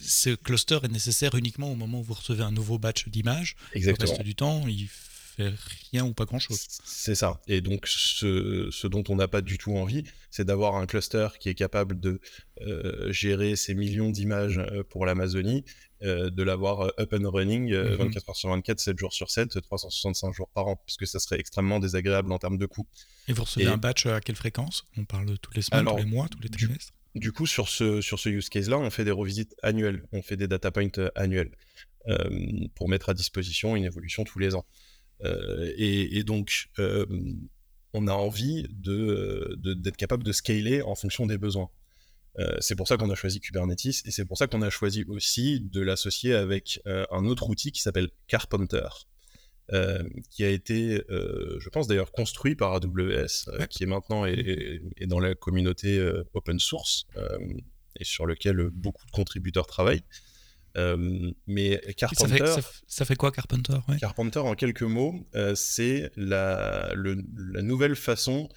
[0.01, 3.55] ce cluster est nécessaire uniquement au moment où vous recevez un nouveau batch d'images.
[3.73, 4.05] Exactement.
[4.05, 4.87] Le reste du temps, il
[5.37, 5.53] fait
[5.91, 6.59] rien ou pas grand-chose.
[6.83, 7.39] C'est ça.
[7.47, 11.49] Et donc, ce, dont on n'a pas du tout envie, c'est d'avoir un cluster qui
[11.49, 12.19] est capable de
[12.61, 15.63] euh, gérer ces millions d'images euh, pour l'Amazonie,
[16.01, 18.29] de l'avoir up and running 24 mhm.
[18.29, 21.79] heures sur 24, 7 jours sur 7, 365 jours par an, puisque ça serait extrêmement
[21.79, 22.85] désagréable en termes de coûts.
[23.27, 24.85] Et vous recevez un batch à quelle fréquence?
[24.95, 26.93] On parle tous les semaines, tous les mois, tous les trimestres?
[27.15, 30.37] du coup, sur ce, sur ce use case-là, on fait des revisites annuelles, on fait
[30.37, 31.51] des data points annuels
[32.75, 34.65] pour mettre à disposition une évolution tous les ans.
[35.23, 37.05] Euh, et, donc, euh,
[37.93, 41.69] on a envie d'être de, d'être capable de scaler en fonction des besoins.
[42.39, 45.03] Euh, c'est pour ça qu'on a choisi Kubernetes et c'est pour ça qu'on a choisi
[45.07, 48.87] aussi de l'associer avec un autre outil qui s'appelle Carpenter.
[50.29, 55.19] qui a été, je pense d'ailleurs, construit par AWS, qui est maintenant est, est, dans
[55.19, 55.99] la communauté
[56.33, 57.07] open source
[57.99, 60.03] et sur lequel beaucoup de contributeurs travaillent.
[60.77, 62.45] Euh, mais Carpenter.
[62.87, 68.47] Ça fait, quoi Carpenter Carpenter, en quelques mots, euh, c'est la, la, nouvelle façon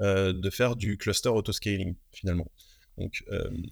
[0.00, 2.50] euh, de faire du cluster autoscaling finalement.
[2.96, 3.24] Donc,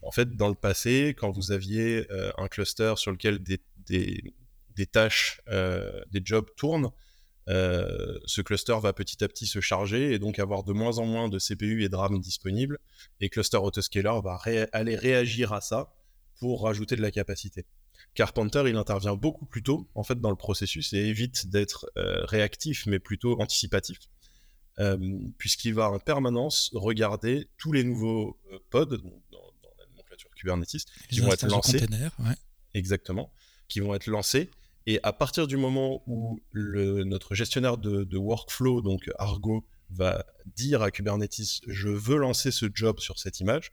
[0.02, 4.34] en fait, dans le passé, quand vous aviez un cluster sur lequel des, des,
[4.76, 6.90] des tâches, des jobs tournent,
[7.46, 11.30] ce cluster va petit à petit se charger et donc avoir de moins en moins
[11.30, 12.78] de CPU et de RAM disponibles.
[13.20, 14.38] Et Cluster Autoscaler va
[14.72, 15.94] aller réagir à ça
[16.38, 17.64] pour rajouter de la capacité.
[18.14, 22.24] Carpenter, il intervient beaucoup plus tôt en fait dans le processus et évite d'être euh,
[22.26, 23.98] réactif, mais plutôt anticipatif,
[24.78, 30.84] euh, puisqu'il va en permanence regarder tous les nouveaux euh, pods dans, la nomenclature Kubernetes
[31.08, 31.86] qui vont être lancés.
[32.74, 33.32] Exactement,
[33.68, 34.50] qui vont être lancés.
[34.86, 40.24] Et à partir du moment où le, notre gestionnaire de, de, workflow, donc Argo, va
[40.46, 43.70] dire à Kubernetes je veux lancer ce job sur cette image,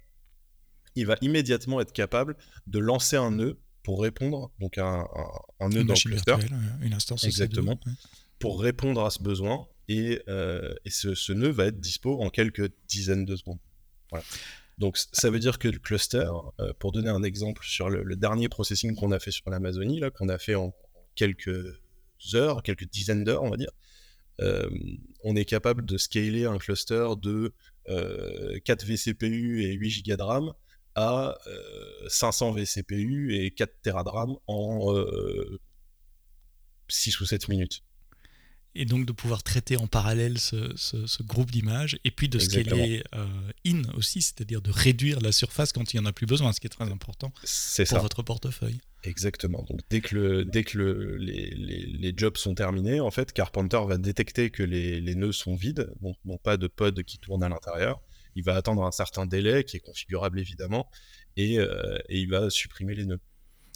[0.96, 5.08] il va immédiatement être capable de lancer un nœud pour répondre, donc un,
[5.60, 6.36] un, nœud dans le cluster.
[6.82, 7.80] une instance Exactement.
[8.40, 9.68] Pour répondre à ce besoin.
[9.88, 13.60] Et, euh, et ce, ce, nœud va être dispo en quelques dizaines de secondes.
[14.10, 14.24] Voilà.
[14.78, 18.48] Donc ça veut dire que le cluster, euh, pour donner un exemple sur le, dernier
[18.48, 20.74] processing qu'on a fait sur l'Amazonie, là, qu'on a fait en
[21.16, 21.82] quelques
[22.34, 23.72] heures, quelques dizaines d'heures, on va dire,
[24.40, 24.70] euh,
[25.24, 27.54] on est capable de scaler un cluster de
[28.64, 30.54] 4 vCPU et 8 Go de RAM
[30.96, 31.38] à
[32.08, 34.94] 500 vCPU et 4 Tera de RAM en
[36.88, 37.84] 6 ou 7 minutes.
[38.74, 43.28] Et donc de pouvoir traiter en parallèle ce, groupe d'images et puis de scaler euh,
[43.66, 46.62] in aussi, c'est-à-dire de réduire la surface quand il n'y en a plus besoin, ce
[46.62, 48.80] qui est très important pour votre portefeuille.
[49.04, 49.66] Exactement.
[49.70, 53.82] Donc dès que, le, dès que le, les, les, jobs sont terminés, en fait, Carpenter
[53.86, 57.44] va détecter que les, les nœuds sont vides, donc non pas de pod qui tourne
[57.44, 58.00] à l'intérieur,
[58.36, 60.90] il va attendre un certain délai qui est configurable évidemment
[61.38, 63.20] et, euh, il va supprimer les nœuds.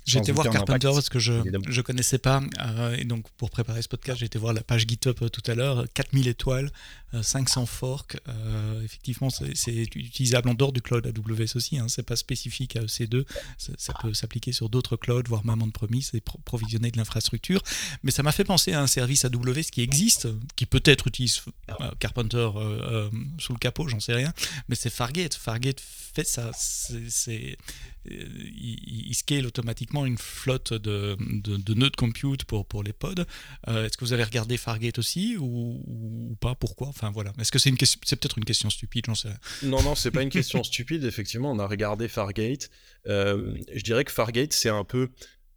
[0.06, 2.42] J'ai été voir Carpenter parce que je ne connaissais pas.
[2.62, 5.42] Euh, et donc, pour préparer ce podcast, j'ai été voir la page GitHub euh, tout
[5.50, 5.86] à l'heure.
[5.96, 6.72] 4000 étoiles,
[7.20, 8.18] 500 euh, forks.
[8.84, 11.80] effectivement, c'est utilisable en dehors du cloud AWS aussi.
[11.80, 13.26] Hein, c'est pas spécifique à EC2.
[13.58, 17.62] Ça, peut s'appliquer sur d'autres clouds, voire même on promise et provisionner de l'infrastructure.
[18.04, 21.42] Mais ça m'a fait penser à un service AWS qui existe, qui peut-être utilise
[22.00, 22.50] Carpenter
[23.40, 24.34] sous le capot, j'en sais rien.
[24.70, 25.34] Mais c'est Fargate.
[25.34, 26.52] Fargate fait ça.
[26.54, 27.58] C'est
[28.10, 33.26] il, scale automatiquement une flotte de, de, nœuds de compute pour, pour les pods.
[33.68, 36.56] Euh, est-ce que vous avez regardé Fargate aussi ou, pas?
[36.56, 36.88] Pourquoi?
[36.88, 37.34] Enfin voilà.
[37.40, 39.30] Est-ce que c'est une question C'est peut-être une question stupide, j'en sais
[39.64, 41.04] Non, non, c'est pas une question stupide.
[41.04, 42.70] Effectivement, on a regardé Fargate.
[43.08, 45.10] Euh, je dirais que Fargate, c'est un peu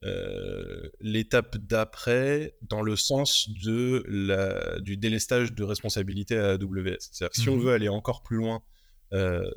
[0.05, 6.97] euh, l'étape d'après dans le sens de la, du délestage de responsabilité à AWS.
[7.01, 7.63] C'est-à-dire si on mhm.
[7.63, 8.63] veut aller encore plus loin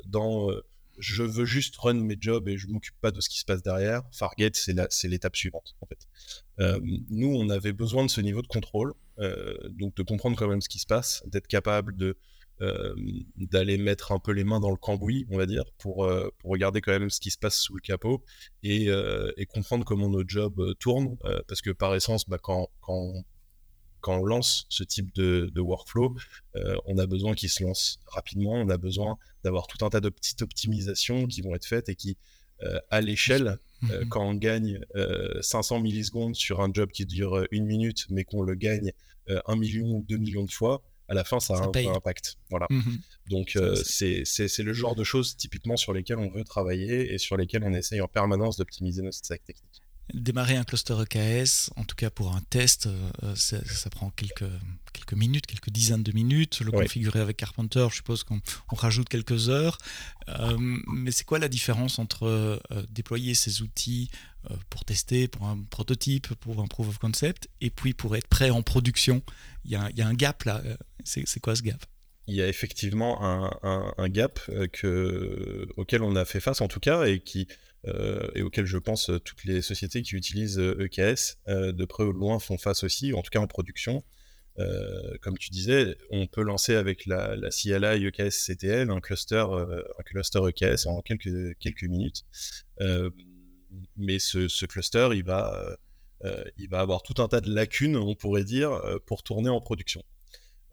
[0.06, 0.48] dans
[0.98, 3.62] je veux juste run mes jobs et je m'occupe pas de ce qui se passe
[3.62, 4.02] derrière.
[4.12, 6.06] Fargate, c'est l'étape suivante, en fait.
[6.60, 10.48] Euh, nous, on avait besoin de ce niveau de contrôle, euh, donc de comprendre quand
[10.48, 12.16] même ce qui se passe, d'être capable de
[12.60, 12.94] euh,
[13.36, 16.80] d'aller mettre un peu les mains dans le cambouis, on va dire, pour, pour regarder
[16.80, 18.22] quand même ce qui se passe sous le capot
[18.62, 18.88] et,
[19.36, 21.16] et comprendre comment nos jobs tournent,
[21.48, 23.24] parce que par essence, bah, quand, quand
[24.02, 26.14] quand on lance ce type de, workflow,
[26.56, 30.00] euh, on a besoin qu'il se lance rapidement, on a besoin d'avoir tout un tas
[30.00, 32.18] de petites optimisations qui vont être faites et qui,
[32.62, 33.58] euh, à l'échelle,
[33.90, 34.08] euh, mhm.
[34.08, 34.80] quand on gagne
[35.40, 38.92] 500 millisecondes sur un job qui dure une minute, mais qu'on le gagne
[39.28, 42.38] 1 million ou 2 millions de fois, à la fin, ça, a un, impact.
[42.50, 42.66] Voilà.
[42.70, 42.98] Mhm.
[43.30, 44.24] Donc, c'est
[44.58, 48.00] le genre de choses typiquement sur lesquelles on veut travailler et sur lesquelles on essaye
[48.00, 49.81] en permanence d'optimiser nos stacks techniques.
[50.12, 54.44] Démarrer un cluster EKS, en tout cas pour un test, euh, ça, ça, prend quelques,
[54.92, 56.60] quelques minutes, quelques dizaines de minutes.
[56.60, 56.82] Le Ouais.
[56.82, 59.78] configurer avec Carpenter, je suppose qu'on on rajoute quelques heures.
[60.28, 62.58] Euh, mais c'est quoi la différence entre euh,
[62.90, 64.10] déployer ces outils
[64.50, 68.28] euh, pour tester, pour un prototype, pour un proof of concept, et puis pour être
[68.28, 69.22] prêt en production?
[69.64, 70.60] Il y a, il y a un gap là.
[70.66, 71.86] Euh, C'est quoi ce gap?
[72.26, 76.60] Il y a effectivement un, un- un gap euh, que, auquel on a fait face
[76.60, 80.14] en tout cas et qui euh, et auquel je pense euh, toutes les sociétés qui
[80.14, 83.40] utilisent euh, EKS euh, de près ou de loin font face aussi, en tout cas
[83.40, 84.04] en production.
[84.58, 89.44] Euh, comme tu disais, on peut lancer avec la, la CLI EKS CTL un cluster,
[89.50, 92.24] euh, un cluster EKS en quelques, minutes.
[92.80, 93.10] Euh,
[93.96, 95.76] mais ce, cluster, il va, euh,
[96.24, 99.48] euh, il va avoir tout un tas de lacunes, on pourrait dire, euh, pour tourner
[99.48, 100.02] en production.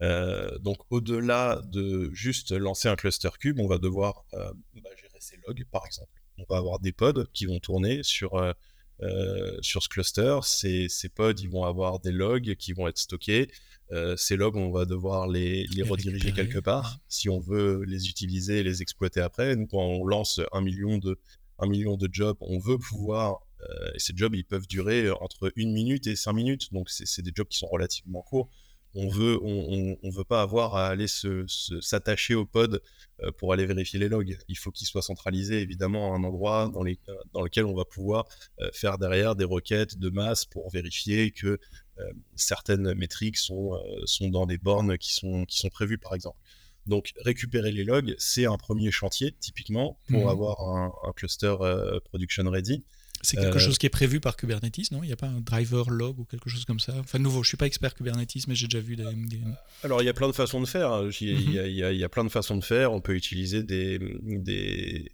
[0.02, 5.18] Euh, donc au-delà de juste lancer un cluster cube, on va devoir euh, bah, gérer
[5.20, 6.19] ses logs par exemple.
[6.40, 8.54] On va avoir des pods qui vont tourner sur, euh,
[9.02, 10.40] euh, sur ce cluster.
[10.44, 13.52] Ces, ces pods, ils vont avoir des logs qui vont être stockés.
[13.92, 17.84] Euh, ces logs, on va devoir les, les rediriger récupérer, quelque part si on veut
[17.86, 19.56] les utiliser et les exploiter après.
[19.56, 21.20] Nous, quand on lance un million de,
[21.58, 25.52] un million de jobs, on veut pouvoir euh, et ces jobs, ils peuvent durer entre
[25.56, 26.72] une minute et cinq minutes.
[26.74, 28.50] Donc, c'est des jobs qui sont relativement courts.
[28.96, 32.82] On veut, on, on, on veut pas avoir à aller se- se- s'attacher au pod
[33.22, 34.38] euh, pour aller vérifier les logs.
[34.48, 36.98] Il faut qu'ils soient centralisés, évidemment, à un endroit dans, les,
[37.34, 38.26] dans lequel on va pouvoir
[38.62, 41.60] euh, faire derrière des requêtes de masse pour vérifier que
[42.00, 42.04] euh,
[42.36, 46.40] certaines métriques sont, euh, sont dans des bornes qui sont, qui sont prévues, par exemple.
[46.88, 50.30] Donc, récupérer les logs, c'est un premier chantier, typiquement, pour Mhm.
[50.30, 52.84] avoir un, un cluster euh, production ready.
[53.22, 55.04] C'est quelque Euh, chose qui est prévu par Kubernetes, non?
[55.04, 56.96] Il n'y a pas un driver log ou quelque chose comme ça?
[57.00, 59.04] Enfin, nouveau, je suis pas expert Kubernetes, mais j'ai déjà vu des.
[59.14, 59.42] des-
[59.84, 61.04] Alors, il y a plein de façons de faire.
[61.20, 62.56] Il y, a- il y a- il y a- il y a plein de façons
[62.58, 62.94] de faire.
[62.94, 65.12] On peut utiliser des, des,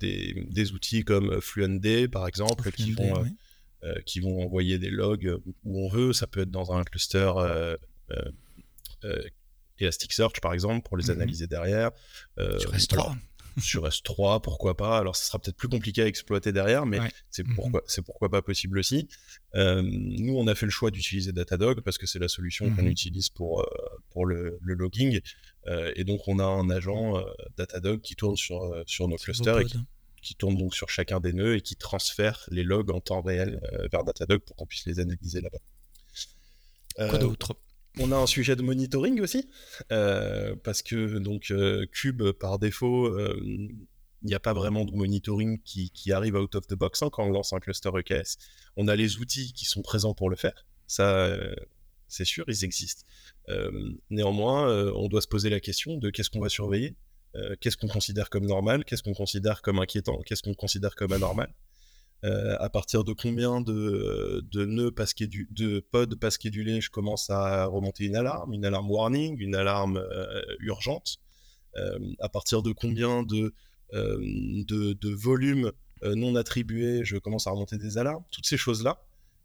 [0.00, 3.28] des, des outils comme FluentD, par exemple, qui FluentD, vont, euh,
[3.84, 6.12] euh, qui vont envoyer des logs où on veut.
[6.14, 7.76] Ça peut être dans un cluster euh,
[9.80, 11.10] Elasticsearch, par exemple, pour les Mhm.
[11.10, 11.90] analyser derrière.
[12.58, 13.16] Sur S3.
[13.58, 14.98] Sur S3, pourquoi pas.
[14.98, 17.10] Alors, ce sera peut-être plus compliqué à exploiter derrière, mais Ouais.
[17.30, 17.54] c'est Mhm.
[17.54, 19.08] pourquoi, c'est pourquoi pas possible aussi.
[19.54, 22.82] Euh, nous, on a fait le choix d'utiliser Datadog parce que c'est la solution qu'on
[22.82, 22.88] Mhm.
[22.88, 23.66] utilise pour, euh,
[24.10, 25.20] pour le, le logging.
[25.66, 27.22] Euh, et donc, on a un agent
[27.56, 29.78] Datadog qui tourne sur, sur nos clusters et qui,
[30.22, 33.60] qui tourne donc sur chacun des nœuds et qui transfère les logs en temps réel
[33.92, 35.58] vers Datadog pour qu'on puisse les analyser là-bas.
[37.08, 37.56] Quoi d'autre?
[38.00, 39.48] On a un sujet de monitoring aussi,
[39.92, 44.92] euh, parce que donc euh, Cube par défaut, euh, il n'y a pas vraiment de
[44.92, 48.38] monitoring qui, arrive out of the box hein, quand on lance un cluster EKS.
[48.76, 51.36] On a les outils qui sont présents pour le faire, ça
[52.08, 53.04] c'est sûr, ils existent.
[54.10, 56.96] Néanmoins, on doit se poser la question de qu'est-ce qu'on va surveiller,
[57.60, 61.52] qu'est-ce qu'on considère comme normal, qu'est-ce qu'on considère comme inquiétant, qu'est-ce qu'on considère comme anormal.
[62.24, 67.28] Euh, à partir de combien de, de nœuds schédu- de pods pas schedulés, je commence
[67.28, 71.18] à remonter une alarme, une alarme warning, une alarme euh, urgente.
[71.76, 73.52] Euh, à partir de combien de,
[73.92, 75.70] de, de volumes
[76.02, 78.24] non attribués, je commence à remonter des alarmes.
[78.30, 79.02] Toutes ces choses-là,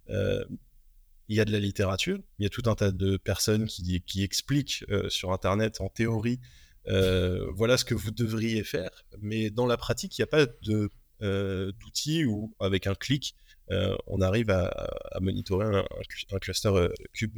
[0.08, 4.02] il y a de la littérature, il y a tout un tas de personnes qui,
[4.02, 6.40] qui expliquent sur Internet, en théorie,
[6.86, 10.90] voilà ce que vous devriez faire, mais dans la pratique, il n'y a pas de
[11.22, 13.36] d'outils où, avec un clic,
[13.72, 14.68] euh, on arrive à,
[15.12, 17.38] à monitorer un, un cl- un cluster euh, cube.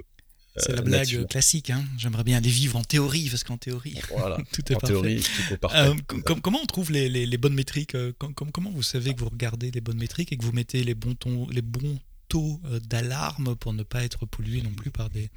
[0.57, 1.69] C'est euh, la blague classique.
[1.69, 4.93] Hein J'aimerais bien aller vivre en théorie, parce qu'en théorie, Voilà, tout est en parfait.
[4.93, 5.77] théorie, tout est parfait.
[5.77, 8.71] Euh, com- com- comment on trouve les, les- les bonnes métriques euh, com- com- Comment
[8.71, 11.47] vous savez que vous regardez les bonnes métriques et que vous mettez les bons, tons-
[11.49, 15.29] les bons taux euh, d'alarme pour ne pas être pollué non plus par des,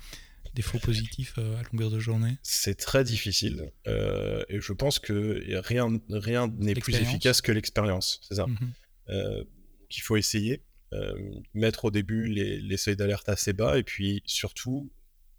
[0.55, 4.99] des faux positifs euh, à longueur de journée C'est très difficile euh, et je pense
[4.99, 8.21] que rien rien n'est plus efficace que l'expérience.
[8.29, 8.47] C'est ça.
[8.47, 8.73] Mhm.
[9.11, 9.45] euh,
[9.91, 10.63] qu'il faut essayer,
[10.93, 11.13] euh,
[11.53, 14.91] mettre au début les, les seuils d'alerte assez bas et puis surtout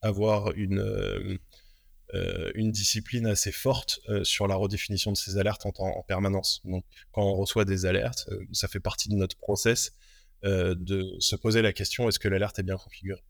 [0.01, 1.39] avoir une,
[2.53, 6.61] une discipline assez forte sur la redéfinition de ces alertes en, temps- en permanence.
[6.63, 9.93] Donc, quand on reçoit des alertes, ça fait partie de notre process
[10.43, 13.23] de se poser la question est-ce que l'alerte est bien configurée?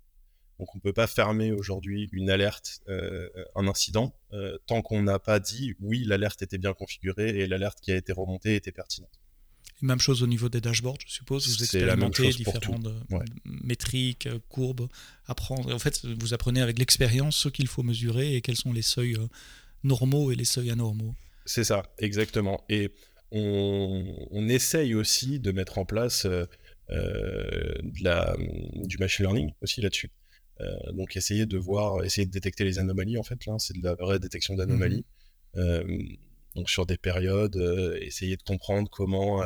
[0.59, 5.03] Donc on ne peut pas fermer aujourd'hui une alerte, euh, un incident, euh, tant qu'on
[5.03, 8.71] n'a pas dit oui, l'alerte était bien configurée et l'alerte qui a été remontée était
[8.71, 9.11] pertinente.
[9.81, 11.47] Et Même chose au niveau des dashboards, je suppose.
[11.47, 13.25] Vous expérimentez différentes euh, Ouais.
[13.43, 14.87] métriques, courbes,
[15.25, 15.73] apprendre.
[15.73, 19.17] En fait, vous apprenez avec l'expérience ce qu'il faut mesurer et quels sont les seuils
[19.83, 21.13] normaux et les seuils anormaux.
[21.45, 22.63] C'est ça, exactement.
[22.69, 22.91] Et
[23.31, 26.45] on, on essaye aussi de mettre en place euh,
[26.89, 28.35] de la,
[28.85, 30.09] du machine learning aussi là-dessus.
[30.61, 33.83] Euh, donc essayer de voir, essayer de détecter les anomalies en fait, là, c'est de
[33.83, 35.05] la vraie détection d'anomalies.
[35.57, 35.83] Euh,
[36.55, 39.43] donc sur des périodes, euh, essayer de comprendre comment,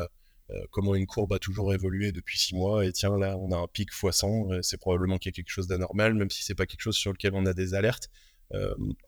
[0.72, 3.67] comment une courbe a toujours évolué depuis six mois, et tiens, là, on a un
[3.67, 6.65] pic x 100, c'est probablement qu'il y a quelque chose d'anormal, même si c'est pas
[6.65, 8.10] quelque chose sur lequel on a des alertes.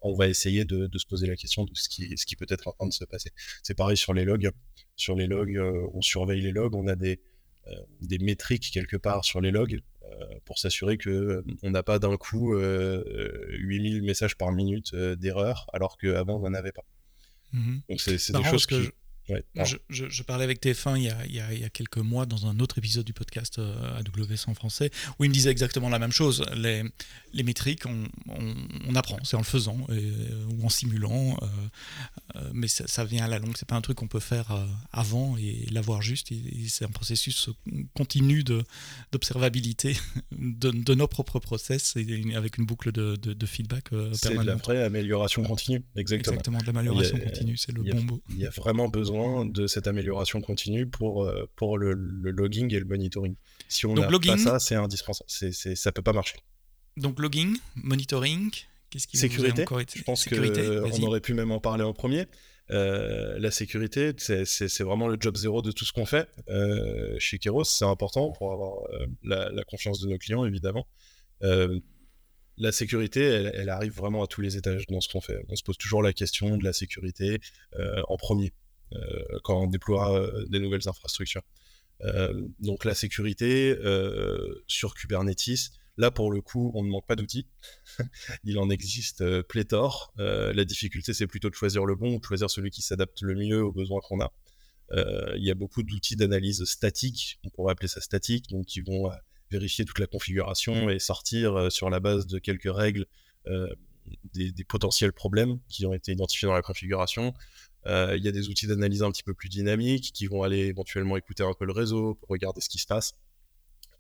[0.01, 2.67] on va essayer de, se poser la question de ce qui, ce qui peut être
[2.67, 3.31] en train de se passer.
[3.63, 4.51] C'est pareil sur les logs.
[4.95, 5.59] Sur les logs,
[5.93, 7.19] on surveille les logs, on a des,
[8.01, 9.81] des métriques quelque part sur les logs
[10.45, 16.37] pour s'assurer que on n'a pas d'un coup 8000 messages par minute d'erreur, alors qu'avant
[16.37, 16.85] on n'en avait pas.
[17.53, 18.91] Mmh Donc c'est des choses que
[19.89, 22.77] je, parlais avec TF1 il y, a, il, y a, quelques mois dans un autre
[22.77, 26.45] épisode du podcast euh, AWS en français où il me disait exactement la même chose.
[26.55, 26.83] Les,
[27.33, 28.03] les métriques, on,
[28.87, 31.37] on, apprend, c'est en le faisant euh, ou en simulant,
[32.35, 33.55] euh, mais ça, vient à la longue.
[33.57, 36.29] C'est pas un truc qu'on peut faire avant et l'avoir juste.
[36.67, 37.49] C'est un processus
[37.95, 38.43] continu
[39.11, 39.97] d'observabilité
[40.31, 44.15] de, de, nos propres process et avec une boucle de, de, feedback permanente.
[44.15, 46.31] C'est de la vraie amélioration continue, exactement.
[46.33, 48.21] Exactement, de l'amélioration continue, c'est le bon mot.
[48.29, 52.79] Il y a vraiment besoin de cette amélioration continue pour, euh, pour le, logging et
[52.79, 53.35] le monitoring.
[53.67, 55.29] Si on n'a pas ça, c'est indispensable.
[55.29, 56.37] C'est, c'est, ça peut pas marcher.
[56.97, 58.51] Donc logging, monitoring,
[58.89, 59.63] qu'est-ce qui sécurité.
[59.63, 59.99] Encore été...
[59.99, 62.27] Je pense qu'on aurait pu même en parler en premier.
[62.69, 66.27] Euh, la sécurité, c'est vraiment le job zéro de tout ce qu'on fait.
[66.49, 68.83] Euh, chez Keros, c'est important pour avoir
[69.23, 70.87] la, la, confiance de nos clients, évidemment.
[72.57, 75.43] la sécurité, elle, elle, arrive vraiment à tous les étages dans ce qu'on fait.
[75.49, 77.39] On se pose toujours la question de la sécurité
[78.07, 78.53] en premier.
[78.93, 81.43] Euh, quand on déploie euh, des nouvelles infrastructures.
[82.01, 83.75] Euh, donc la sécurité
[84.67, 87.47] sur Kubernetes, Là, pour le coup, on ne manque pas d'outils.
[88.45, 90.13] Il en existe pléthore.
[90.17, 93.35] la difficulté, c'est plutôt de choisir le bon ou de choisir celui qui s'adapte le
[93.35, 94.31] mieux aux besoins qu'on a.
[95.35, 99.11] il y a beaucoup d'outils d'analyse statique, on pourrait appeler ça statique, donc qui vont
[99.51, 103.05] vérifier toute la configuration et sortir sur la base de quelques règles
[104.33, 107.33] des, potentiels problèmes qui ont été identifiés dans la configuration.
[107.87, 110.67] Euh, il y a des outils d'analyse un petit peu plus dynamiques qui vont aller
[110.67, 113.13] éventuellement écouter un peu le réseau pour regarder ce qui se passe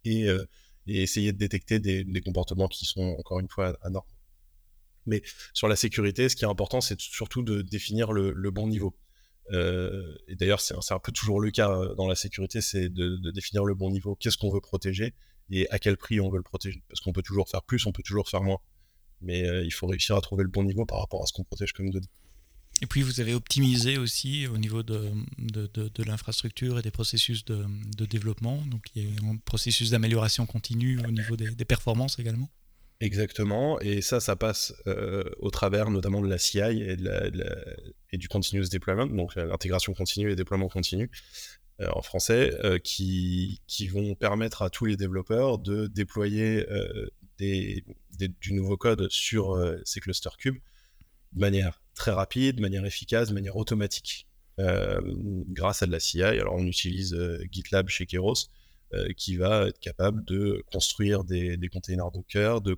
[0.05, 0.45] et, euh,
[0.87, 4.07] essayer de détecter des, comportements qui sont encore une fois anormaux.
[5.05, 5.23] Mais
[5.53, 8.95] sur la sécurité, ce qui est important, c'est surtout de définir le, bon niveau.
[9.51, 13.31] Euh, et d'ailleurs, c'est un peu toujours le cas dans la sécurité, c'est de, de,
[13.31, 14.15] définir le bon niveau.
[14.15, 15.13] Qu'est-ce qu'on veut protéger
[15.49, 16.83] et à quel prix on veut le protéger?
[16.87, 18.59] Parce qu'on peut toujours faire plus, on peut toujours faire moins.
[19.21, 21.73] Mais il faut réussir à trouver le bon niveau par rapport à ce qu'on protège
[21.73, 22.09] comme données.
[22.81, 28.05] Et puis vous avez optimisé aussi au niveau de, de, l'infrastructure et des processus de,
[28.05, 28.57] développement.
[28.65, 32.49] Donc il y a un processus d'amélioration continue au niveau des, performances également.
[32.99, 38.67] Exactement, et ça, ça passe euh, au travers notamment de la CI et, du continuous
[38.71, 41.09] deployment, donc l'intégration continue et déploiement continu
[41.79, 46.63] euh, en français, euh, qui, qui, vont permettre à tous les développeurs de déployer
[47.39, 50.59] du nouveau code sur ces clusters cubes
[51.33, 54.27] de manière très rapide, de manière efficace, de manière automatique,
[54.59, 54.99] euh,
[55.49, 56.23] grâce à de la CI.
[56.23, 58.33] Alors on utilise euh, GitLab chez Keros,
[58.93, 62.77] euh, qui va être capable de construire des, containers Docker, de,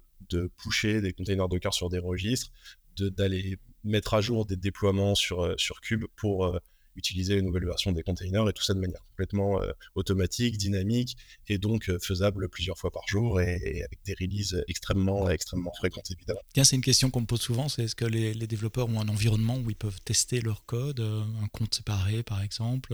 [0.58, 2.52] pusher des containers Docker sur des registres,
[2.98, 6.60] d'aller mettre à jour des déploiements sur, sur Cube pour
[6.96, 11.18] utiliser les nouvelles versions des containers et tout ça de manière complètement euh, automatique, dynamique
[11.48, 16.12] et donc euh, faisable plusieurs fois par jour et, avec des releases extrêmement, extrêmement fréquentes
[16.12, 16.42] évidemment.
[16.54, 19.08] Tiens, c'est une question qu'on me pose souvent, c'est est-ce que les, développeurs ont un
[19.08, 22.94] environnement où ils peuvent tester leur code, euh, un compte séparé par exemple,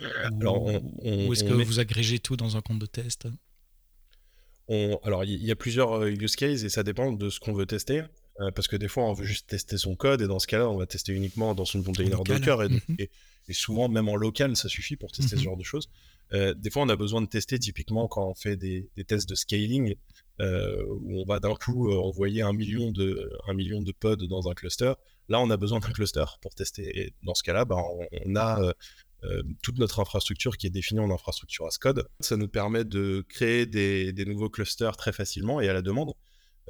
[0.00, 3.26] ou, est-ce que vous agrégez tout dans un compte de test?
[5.02, 8.02] Alors, il y, a plusieurs use cases et ça dépend de ce qu'on veut tester.
[8.54, 10.76] Parce que des fois, on veut juste tester son code et dans ce cas-là, on
[10.76, 12.62] va tester uniquement dans son container Docker.
[12.64, 12.80] Et, mhm.
[12.98, 13.10] et,
[13.48, 15.42] et souvent même en local, ça suffit pour tester ce mhm.
[15.42, 15.88] genre de choses.
[16.32, 19.34] Euh, des fois, on a besoin de tester typiquement quand on fait des, tests de
[19.34, 19.94] scaling,
[20.40, 24.16] euh, où on va d'un coup euh, envoyer un million, de, un million de pods
[24.16, 24.94] dans un cluster.
[25.28, 26.98] Là, on a besoin d'un cluster pour tester.
[26.98, 27.76] Et dans ce cas-là, bah,
[28.26, 28.74] on, a
[29.62, 32.06] toute notre infrastructure qui est définie en infrastructure as code.
[32.20, 36.12] Ça nous permet de créer des, des nouveaux clusters très facilement et à la demande.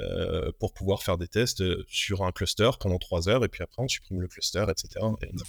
[0.00, 3.62] Euh, pour pouvoir faire des tests euh, sur un cluster pendant trois heures et puis
[3.62, 4.88] après on supprime le cluster, etc.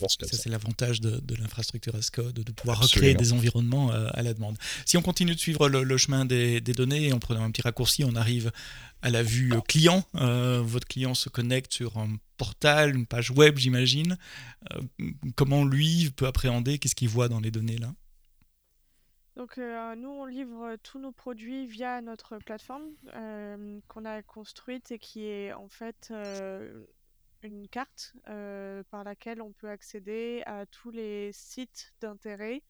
[0.07, 4.35] ça, c'est l'avantage de, l'infrastructure as code, de pouvoir recréer des environnements euh, à la
[4.35, 4.55] demande.
[4.85, 8.03] Si on continue de suivre le, chemin des, données et en prenant un petit raccourci,
[8.03, 8.51] on arrive
[9.01, 10.03] à la vue client.
[10.13, 14.15] votre client se connecte sur un portal, une page web, j'imagine.
[15.35, 17.91] comment lui peut appréhender Qu'est-ce qu'il voit dans les données là?
[19.35, 24.91] Donc euh, nous, on livre tous nos produits via notre plateforme euh, qu'on a construite
[24.91, 26.85] et qui est en fait euh,
[27.43, 28.15] une carte
[28.89, 32.63] par laquelle on peut accéder à tous les sites d'intérêt.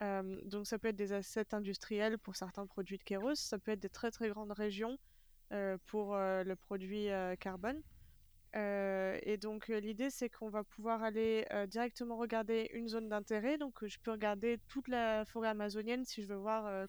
[0.00, 3.80] donc ça peut être des assets industriels pour certains produits de Keros, ça peut être
[3.80, 4.98] des très très grandes régions
[5.86, 7.08] pour le produit
[7.40, 7.82] carbone.
[8.54, 13.58] Et donc l'idée c'est qu'on va pouvoir aller directement regarder une zone d'intérêt.
[13.58, 16.86] Donc je peux regarder toute la forêt amazonienne si je veux voir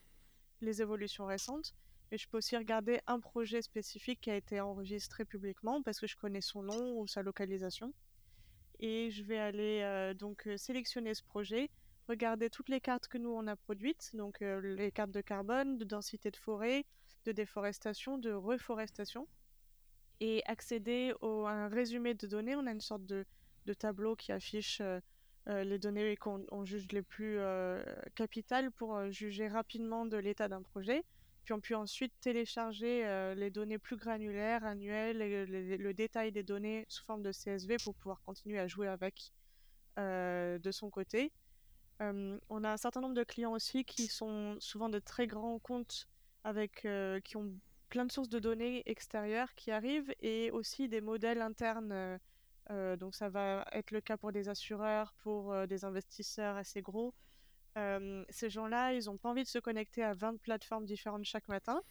[0.61, 1.73] les évolutions récentes.
[2.11, 6.07] Et je peux aussi regarder un projet spécifique qui a été enregistré publiquement parce que
[6.07, 7.93] je connais son nom ou sa localisation.
[8.79, 11.69] Et je vais aller donc sélectionner ce projet,
[12.07, 15.83] regarder toutes les cartes que nous on a produites, donc les cartes de carbone, de
[15.83, 16.85] densité de forêt,
[17.25, 19.27] de déforestation, de reforestation,
[20.19, 22.55] et accéder à un résumé de données.
[22.55, 23.25] On a une sorte de,
[23.65, 24.81] de tableau qui affiche
[25.45, 27.39] les données qu'on juge les plus
[28.15, 31.03] capitales pour juger rapidement de l'état d'un projet.
[31.43, 37.05] Puis on peut ensuite télécharger les données plus granulaires, annuelles, le détail des données sous
[37.05, 39.31] forme de CSV pour pouvoir continuer à jouer avec
[39.97, 41.31] de son côté.
[42.01, 46.09] on a un certain nombre de clients aussi qui sont souvent de très grands comptes
[46.43, 46.85] avec,
[47.23, 47.53] qui ont
[47.89, 52.19] plein de sources de données extérieures qui arrivent et aussi des modèles internes.
[52.97, 57.13] donc ça va être le cas pour des assureurs, pour des investisseurs assez gros
[58.29, 61.81] ces gens-là, ils n'ont pas envie de se connecter à 20 plateformes différentes chaque matin.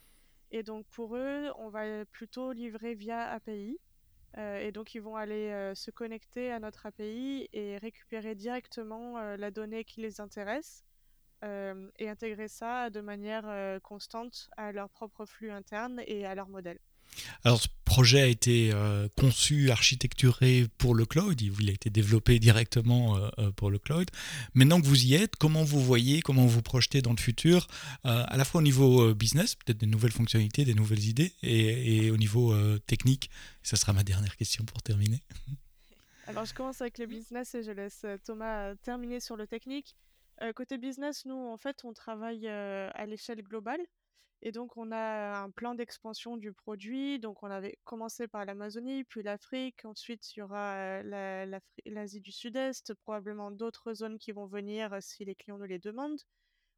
[0.51, 3.78] Et donc pour eux, on va plutôt livrer via API.
[4.36, 9.84] et donc ils vont aller se connecter à notre API et récupérer directement la donnée
[9.84, 10.84] qui les intéresse
[11.43, 16.78] et intégrer ça de manière constante à leur propre flux interne et à leur modèle.
[17.45, 21.41] Alors, ce projet a été euh, conçu, architecturé pour le cloud.
[21.41, 24.09] Il a été développé directement euh, euh, pour le cloud.
[24.55, 27.66] Maintenant que vous y êtes, comment vous voyez, comment vous projetez dans le futur,
[28.05, 32.16] à la fois au niveau business, peut-être des nouvelles fonctionnalités, des nouvelles idées, et, au
[32.16, 33.30] niveau technique?
[33.62, 35.22] Ça sera ma dernière question pour terminer.
[36.26, 39.97] Alors, je commence avec le business et je laisse Thomas terminer sur le technique.
[40.55, 43.80] Côté business, nous, en fait, on travaille à l'échelle globale.
[44.43, 47.18] Et donc, on a un plan d'expansion du produit.
[47.18, 49.84] Donc, on avait commencé par l'Amazonie, puis l'Afrique.
[49.84, 55.34] Ensuite, il y aura l'Asie du Sud-Est, probablement d'autres zones qui vont venir si les
[55.34, 56.20] clients nous les demandent.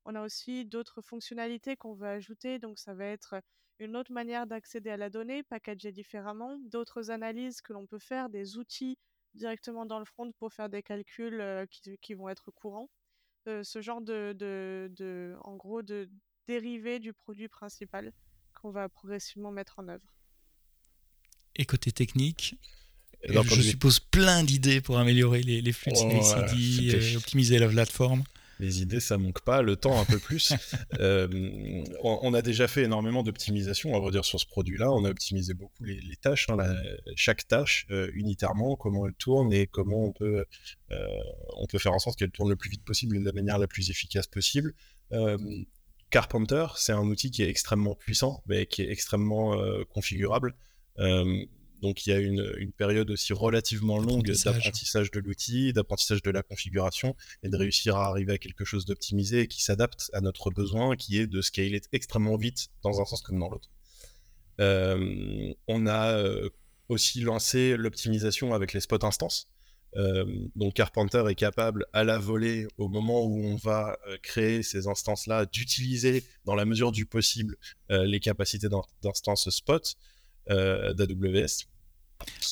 [0.04, 2.58] On a aussi d'autres fonctionnalités qu'on veut ajouter.
[2.58, 3.40] Donc, ça va être
[3.80, 8.28] une autre manière d'accéder à la donnée, packagée différemment, d'autres analyses que l'on peut faire,
[8.28, 8.98] des outils
[9.34, 11.66] directement dans le front pour faire des calculs
[12.00, 12.88] qui, vont être courants.
[13.62, 16.08] Ce genre de, de, en gros, de,
[16.46, 18.12] dérivé du produit principal
[18.60, 20.14] qu'on va progressivement mettre en œuvre.
[21.56, 22.56] Et côté technique,
[23.24, 28.22] je suppose plein d'idées pour améliorer les, flux de CICD, euh, optimiser la plateforme.
[28.58, 30.52] Les idées, ça manque pas, le temps un peu plus.
[31.00, 31.28] Euh,
[32.02, 34.90] on, a déjà fait énormément d'optimisation, on va dire, sur ce produit-là.
[34.90, 36.56] On a optimisé beaucoup les, tâches, hein,
[37.14, 40.44] chaque tâche euh, unitairement, comment elle tourne et comment on peut,
[40.90, 43.58] on peut faire en sorte qu'elle tourne le plus vite possible et de la manière
[43.58, 44.74] la plus efficace possible.
[46.10, 50.54] Carpenter, c'est un outil qui est extrêmement puissant, mais qui est extrêmement euh, configurable.
[50.98, 51.44] Euh,
[51.80, 56.42] donc il y a une, période aussi relativement longue d'apprentissage de l'outil, d'apprentissage de la
[56.42, 60.50] configuration, et de réussir à arriver à quelque chose d'optimisé et qui s'adapte à notre
[60.50, 63.68] besoin, qui est de scaler extrêmement vite dans un sens comme dans l'autre.
[64.60, 66.22] Euh, on a
[66.88, 69.48] aussi lancé l'optimisation avec les spot instances.
[69.96, 70.24] Euh,
[70.54, 74.86] donc Carpenter est capable à la volée, au moment où on va euh, créer ces
[74.86, 77.56] instances-là, d'utiliser dans la mesure du possible
[77.90, 78.68] euh, les capacités
[79.02, 79.96] d'instances spot
[80.48, 81.66] d'AWS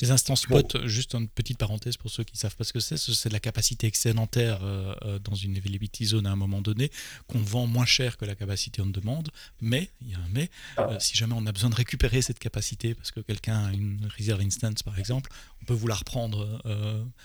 [0.01, 2.81] les instances spot, juste une petite parenthèse pour ceux qui ne savent pas ce que
[2.81, 6.61] c'est, c'est de la capacité excédentaire euh, euh, dans une availability zone à un moment
[6.61, 6.91] donné,
[7.27, 10.51] qu'on vend moins cher que la capacité on demande, mais, il y a un mais,
[10.79, 14.09] euh, si jamais on a besoin de récupérer cette capacité, parce que quelqu'un a une
[14.19, 15.31] reserve instance par exemple,
[15.63, 16.61] on peut vous la reprendre,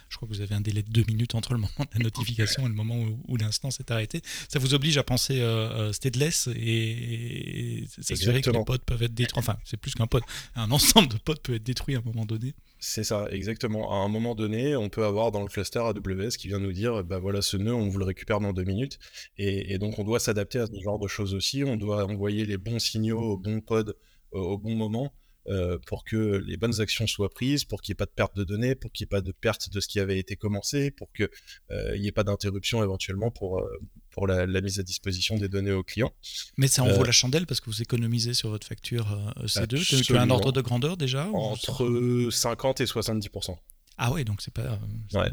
[0.09, 2.03] je crois que vous avez un délai de deux minutes entre le moment de la
[2.03, 2.95] notification et le moment
[3.27, 4.21] où, l'instance est arrêtée.
[4.49, 5.43] Ça vous oblige à penser
[5.91, 10.23] stateless et, et s'assurer que les pods peuvent être détruits, enfin c'est plus qu'un pod,
[10.55, 12.30] un ensemble de pods peut être détruit à un moment donné
[12.79, 13.91] c'est ça, exactement.
[13.91, 17.03] À un moment donné, on peut avoir dans le cluster AWS qui vient nous dire,
[17.03, 18.97] bah voilà, ce nœud, on vous le récupère dans deux minutes.
[19.37, 21.63] Et, donc, on doit s'adapter à ce genre de choses aussi.
[21.63, 23.95] On doit envoyer les bons signaux au bon pod
[24.31, 25.13] au bon moment.
[25.47, 28.35] Euh, pour que les bonnes actions soient prises, pour qu'il n'y ait pas de perte
[28.35, 30.91] de données, pour qu'il n'y ait pas de perte de ce qui avait été commencé,
[30.91, 31.29] pour qu'il
[31.71, 33.79] euh, n'y ait pas d'interruption éventuellement pour, euh,
[34.11, 36.13] pour la, mise à disposition des données aux clients.
[36.57, 40.03] Mais ça en vaut la chandelle parce que vous économisez sur votre facture C2.
[40.05, 43.57] Tu as un ordre de grandeur déjà Entre 50 et 70%.
[44.03, 44.79] Ah ouais, donc c'est pas,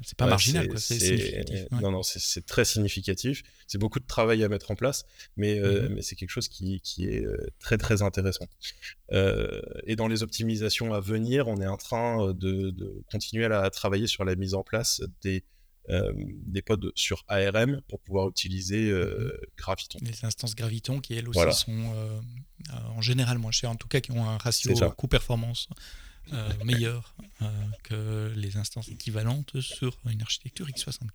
[0.05, 1.71] c'est pas marginal, c'est significatif.
[1.71, 3.43] Non, non, c'est très significatif.
[3.67, 5.07] C'est beaucoup de travail à mettre en place,
[5.39, 5.95] mais, euh, mm-hmm.
[5.95, 8.47] mais c'est quelque chose qui, qui, est euh, très très intéressant.
[9.13, 13.71] Euh, et dans les optimisations à venir, on est en train de, de continuer à,
[13.71, 15.45] travailler sur la mise en place des,
[15.89, 19.31] des pods sur ARM pour pouvoir utiliser mm-hmm.
[19.57, 19.99] Graviton.
[20.03, 21.91] Les instances Graviton qui elles aussi sont
[22.71, 25.71] en général moins chères, en tout cas qui ont un ratio coût-performance
[26.65, 27.15] meilleure
[27.85, 31.09] que les instances équivalentes sur une architecture x64.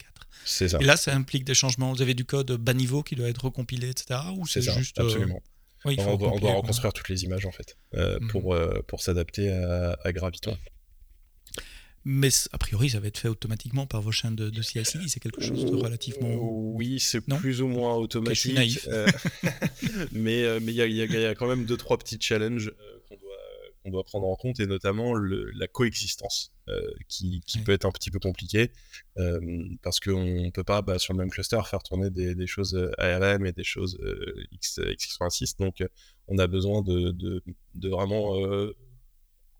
[0.45, 0.77] C'est ça.
[0.81, 1.93] Et là, ça implique des changements.
[1.93, 4.19] Vous avez du code bas niveau qui doit être recompilé, etc.
[4.37, 4.99] Ou c'est juste.
[4.99, 5.41] Absolument.
[5.85, 8.27] on, doit, reconstruire toutes les images en fait mhm.
[8.29, 8.55] pour,
[8.87, 10.57] pour s'adapter à, à Graviton.
[12.05, 15.05] Mais a priori, ça va être fait automatiquement par vos chaînes de, de CI/CD.
[15.07, 16.27] C'est quelque chose de relativement.
[16.27, 16.37] Euh,
[16.75, 18.35] oui, c'est plus ou moins automatique.
[18.35, 18.87] Je suis naïf.
[18.91, 19.07] Euh,
[20.11, 22.73] mais euh, mais il y, y, a quand même deux trois petits challenges
[23.07, 23.32] qu'on doit
[23.83, 26.53] qu'on doit prendre en compte et notamment le, la coexistence
[27.09, 28.71] qui, qui peut être un petit peu compliquée
[29.81, 32.89] parce qu'on ne peut pas bah, sur le même cluster faire tourner des, des choses
[32.97, 33.99] ARM et des choses
[34.51, 35.83] X, x86 donc
[36.27, 37.43] on a besoin de, de,
[37.75, 38.33] de vraiment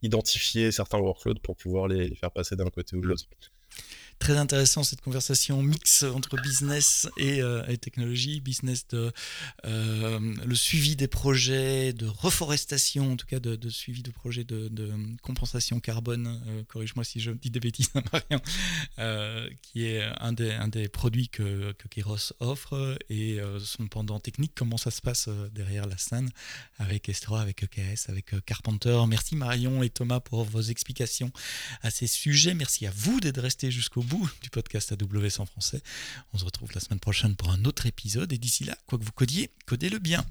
[0.04, 3.26] identifier certains workloads pour pouvoir les, faire passer d'un côté ou de l'autre.
[4.24, 9.12] Très intéressant cette conversation mix entre business et, euh, technologie, business de
[9.66, 14.72] euh, le suivi des projets de reforestation, en tout cas de, suivi de projets de,
[15.24, 16.42] compensation carbone.
[16.48, 18.42] Euh, corrige-moi si je dis des bêtises, Marion,
[19.62, 24.54] qui est un des, produits que, que Keros offre et son pendant technique.
[24.56, 26.30] Comment ça se passe derrière la scène
[26.78, 29.02] avec Estro, avec EKS, avec Carpenter.
[29.06, 31.34] Merci Marion et Thomas pour vos explications
[31.82, 32.54] à ces sujets.
[32.54, 34.02] Merci à vous d'être restés jusqu'au
[34.42, 35.82] du podcast AWS en français.
[36.34, 39.04] On se retrouve la semaine prochaine pour un autre épisode et d'ici là, quoi que
[39.04, 40.24] vous codiez, codez-le bien.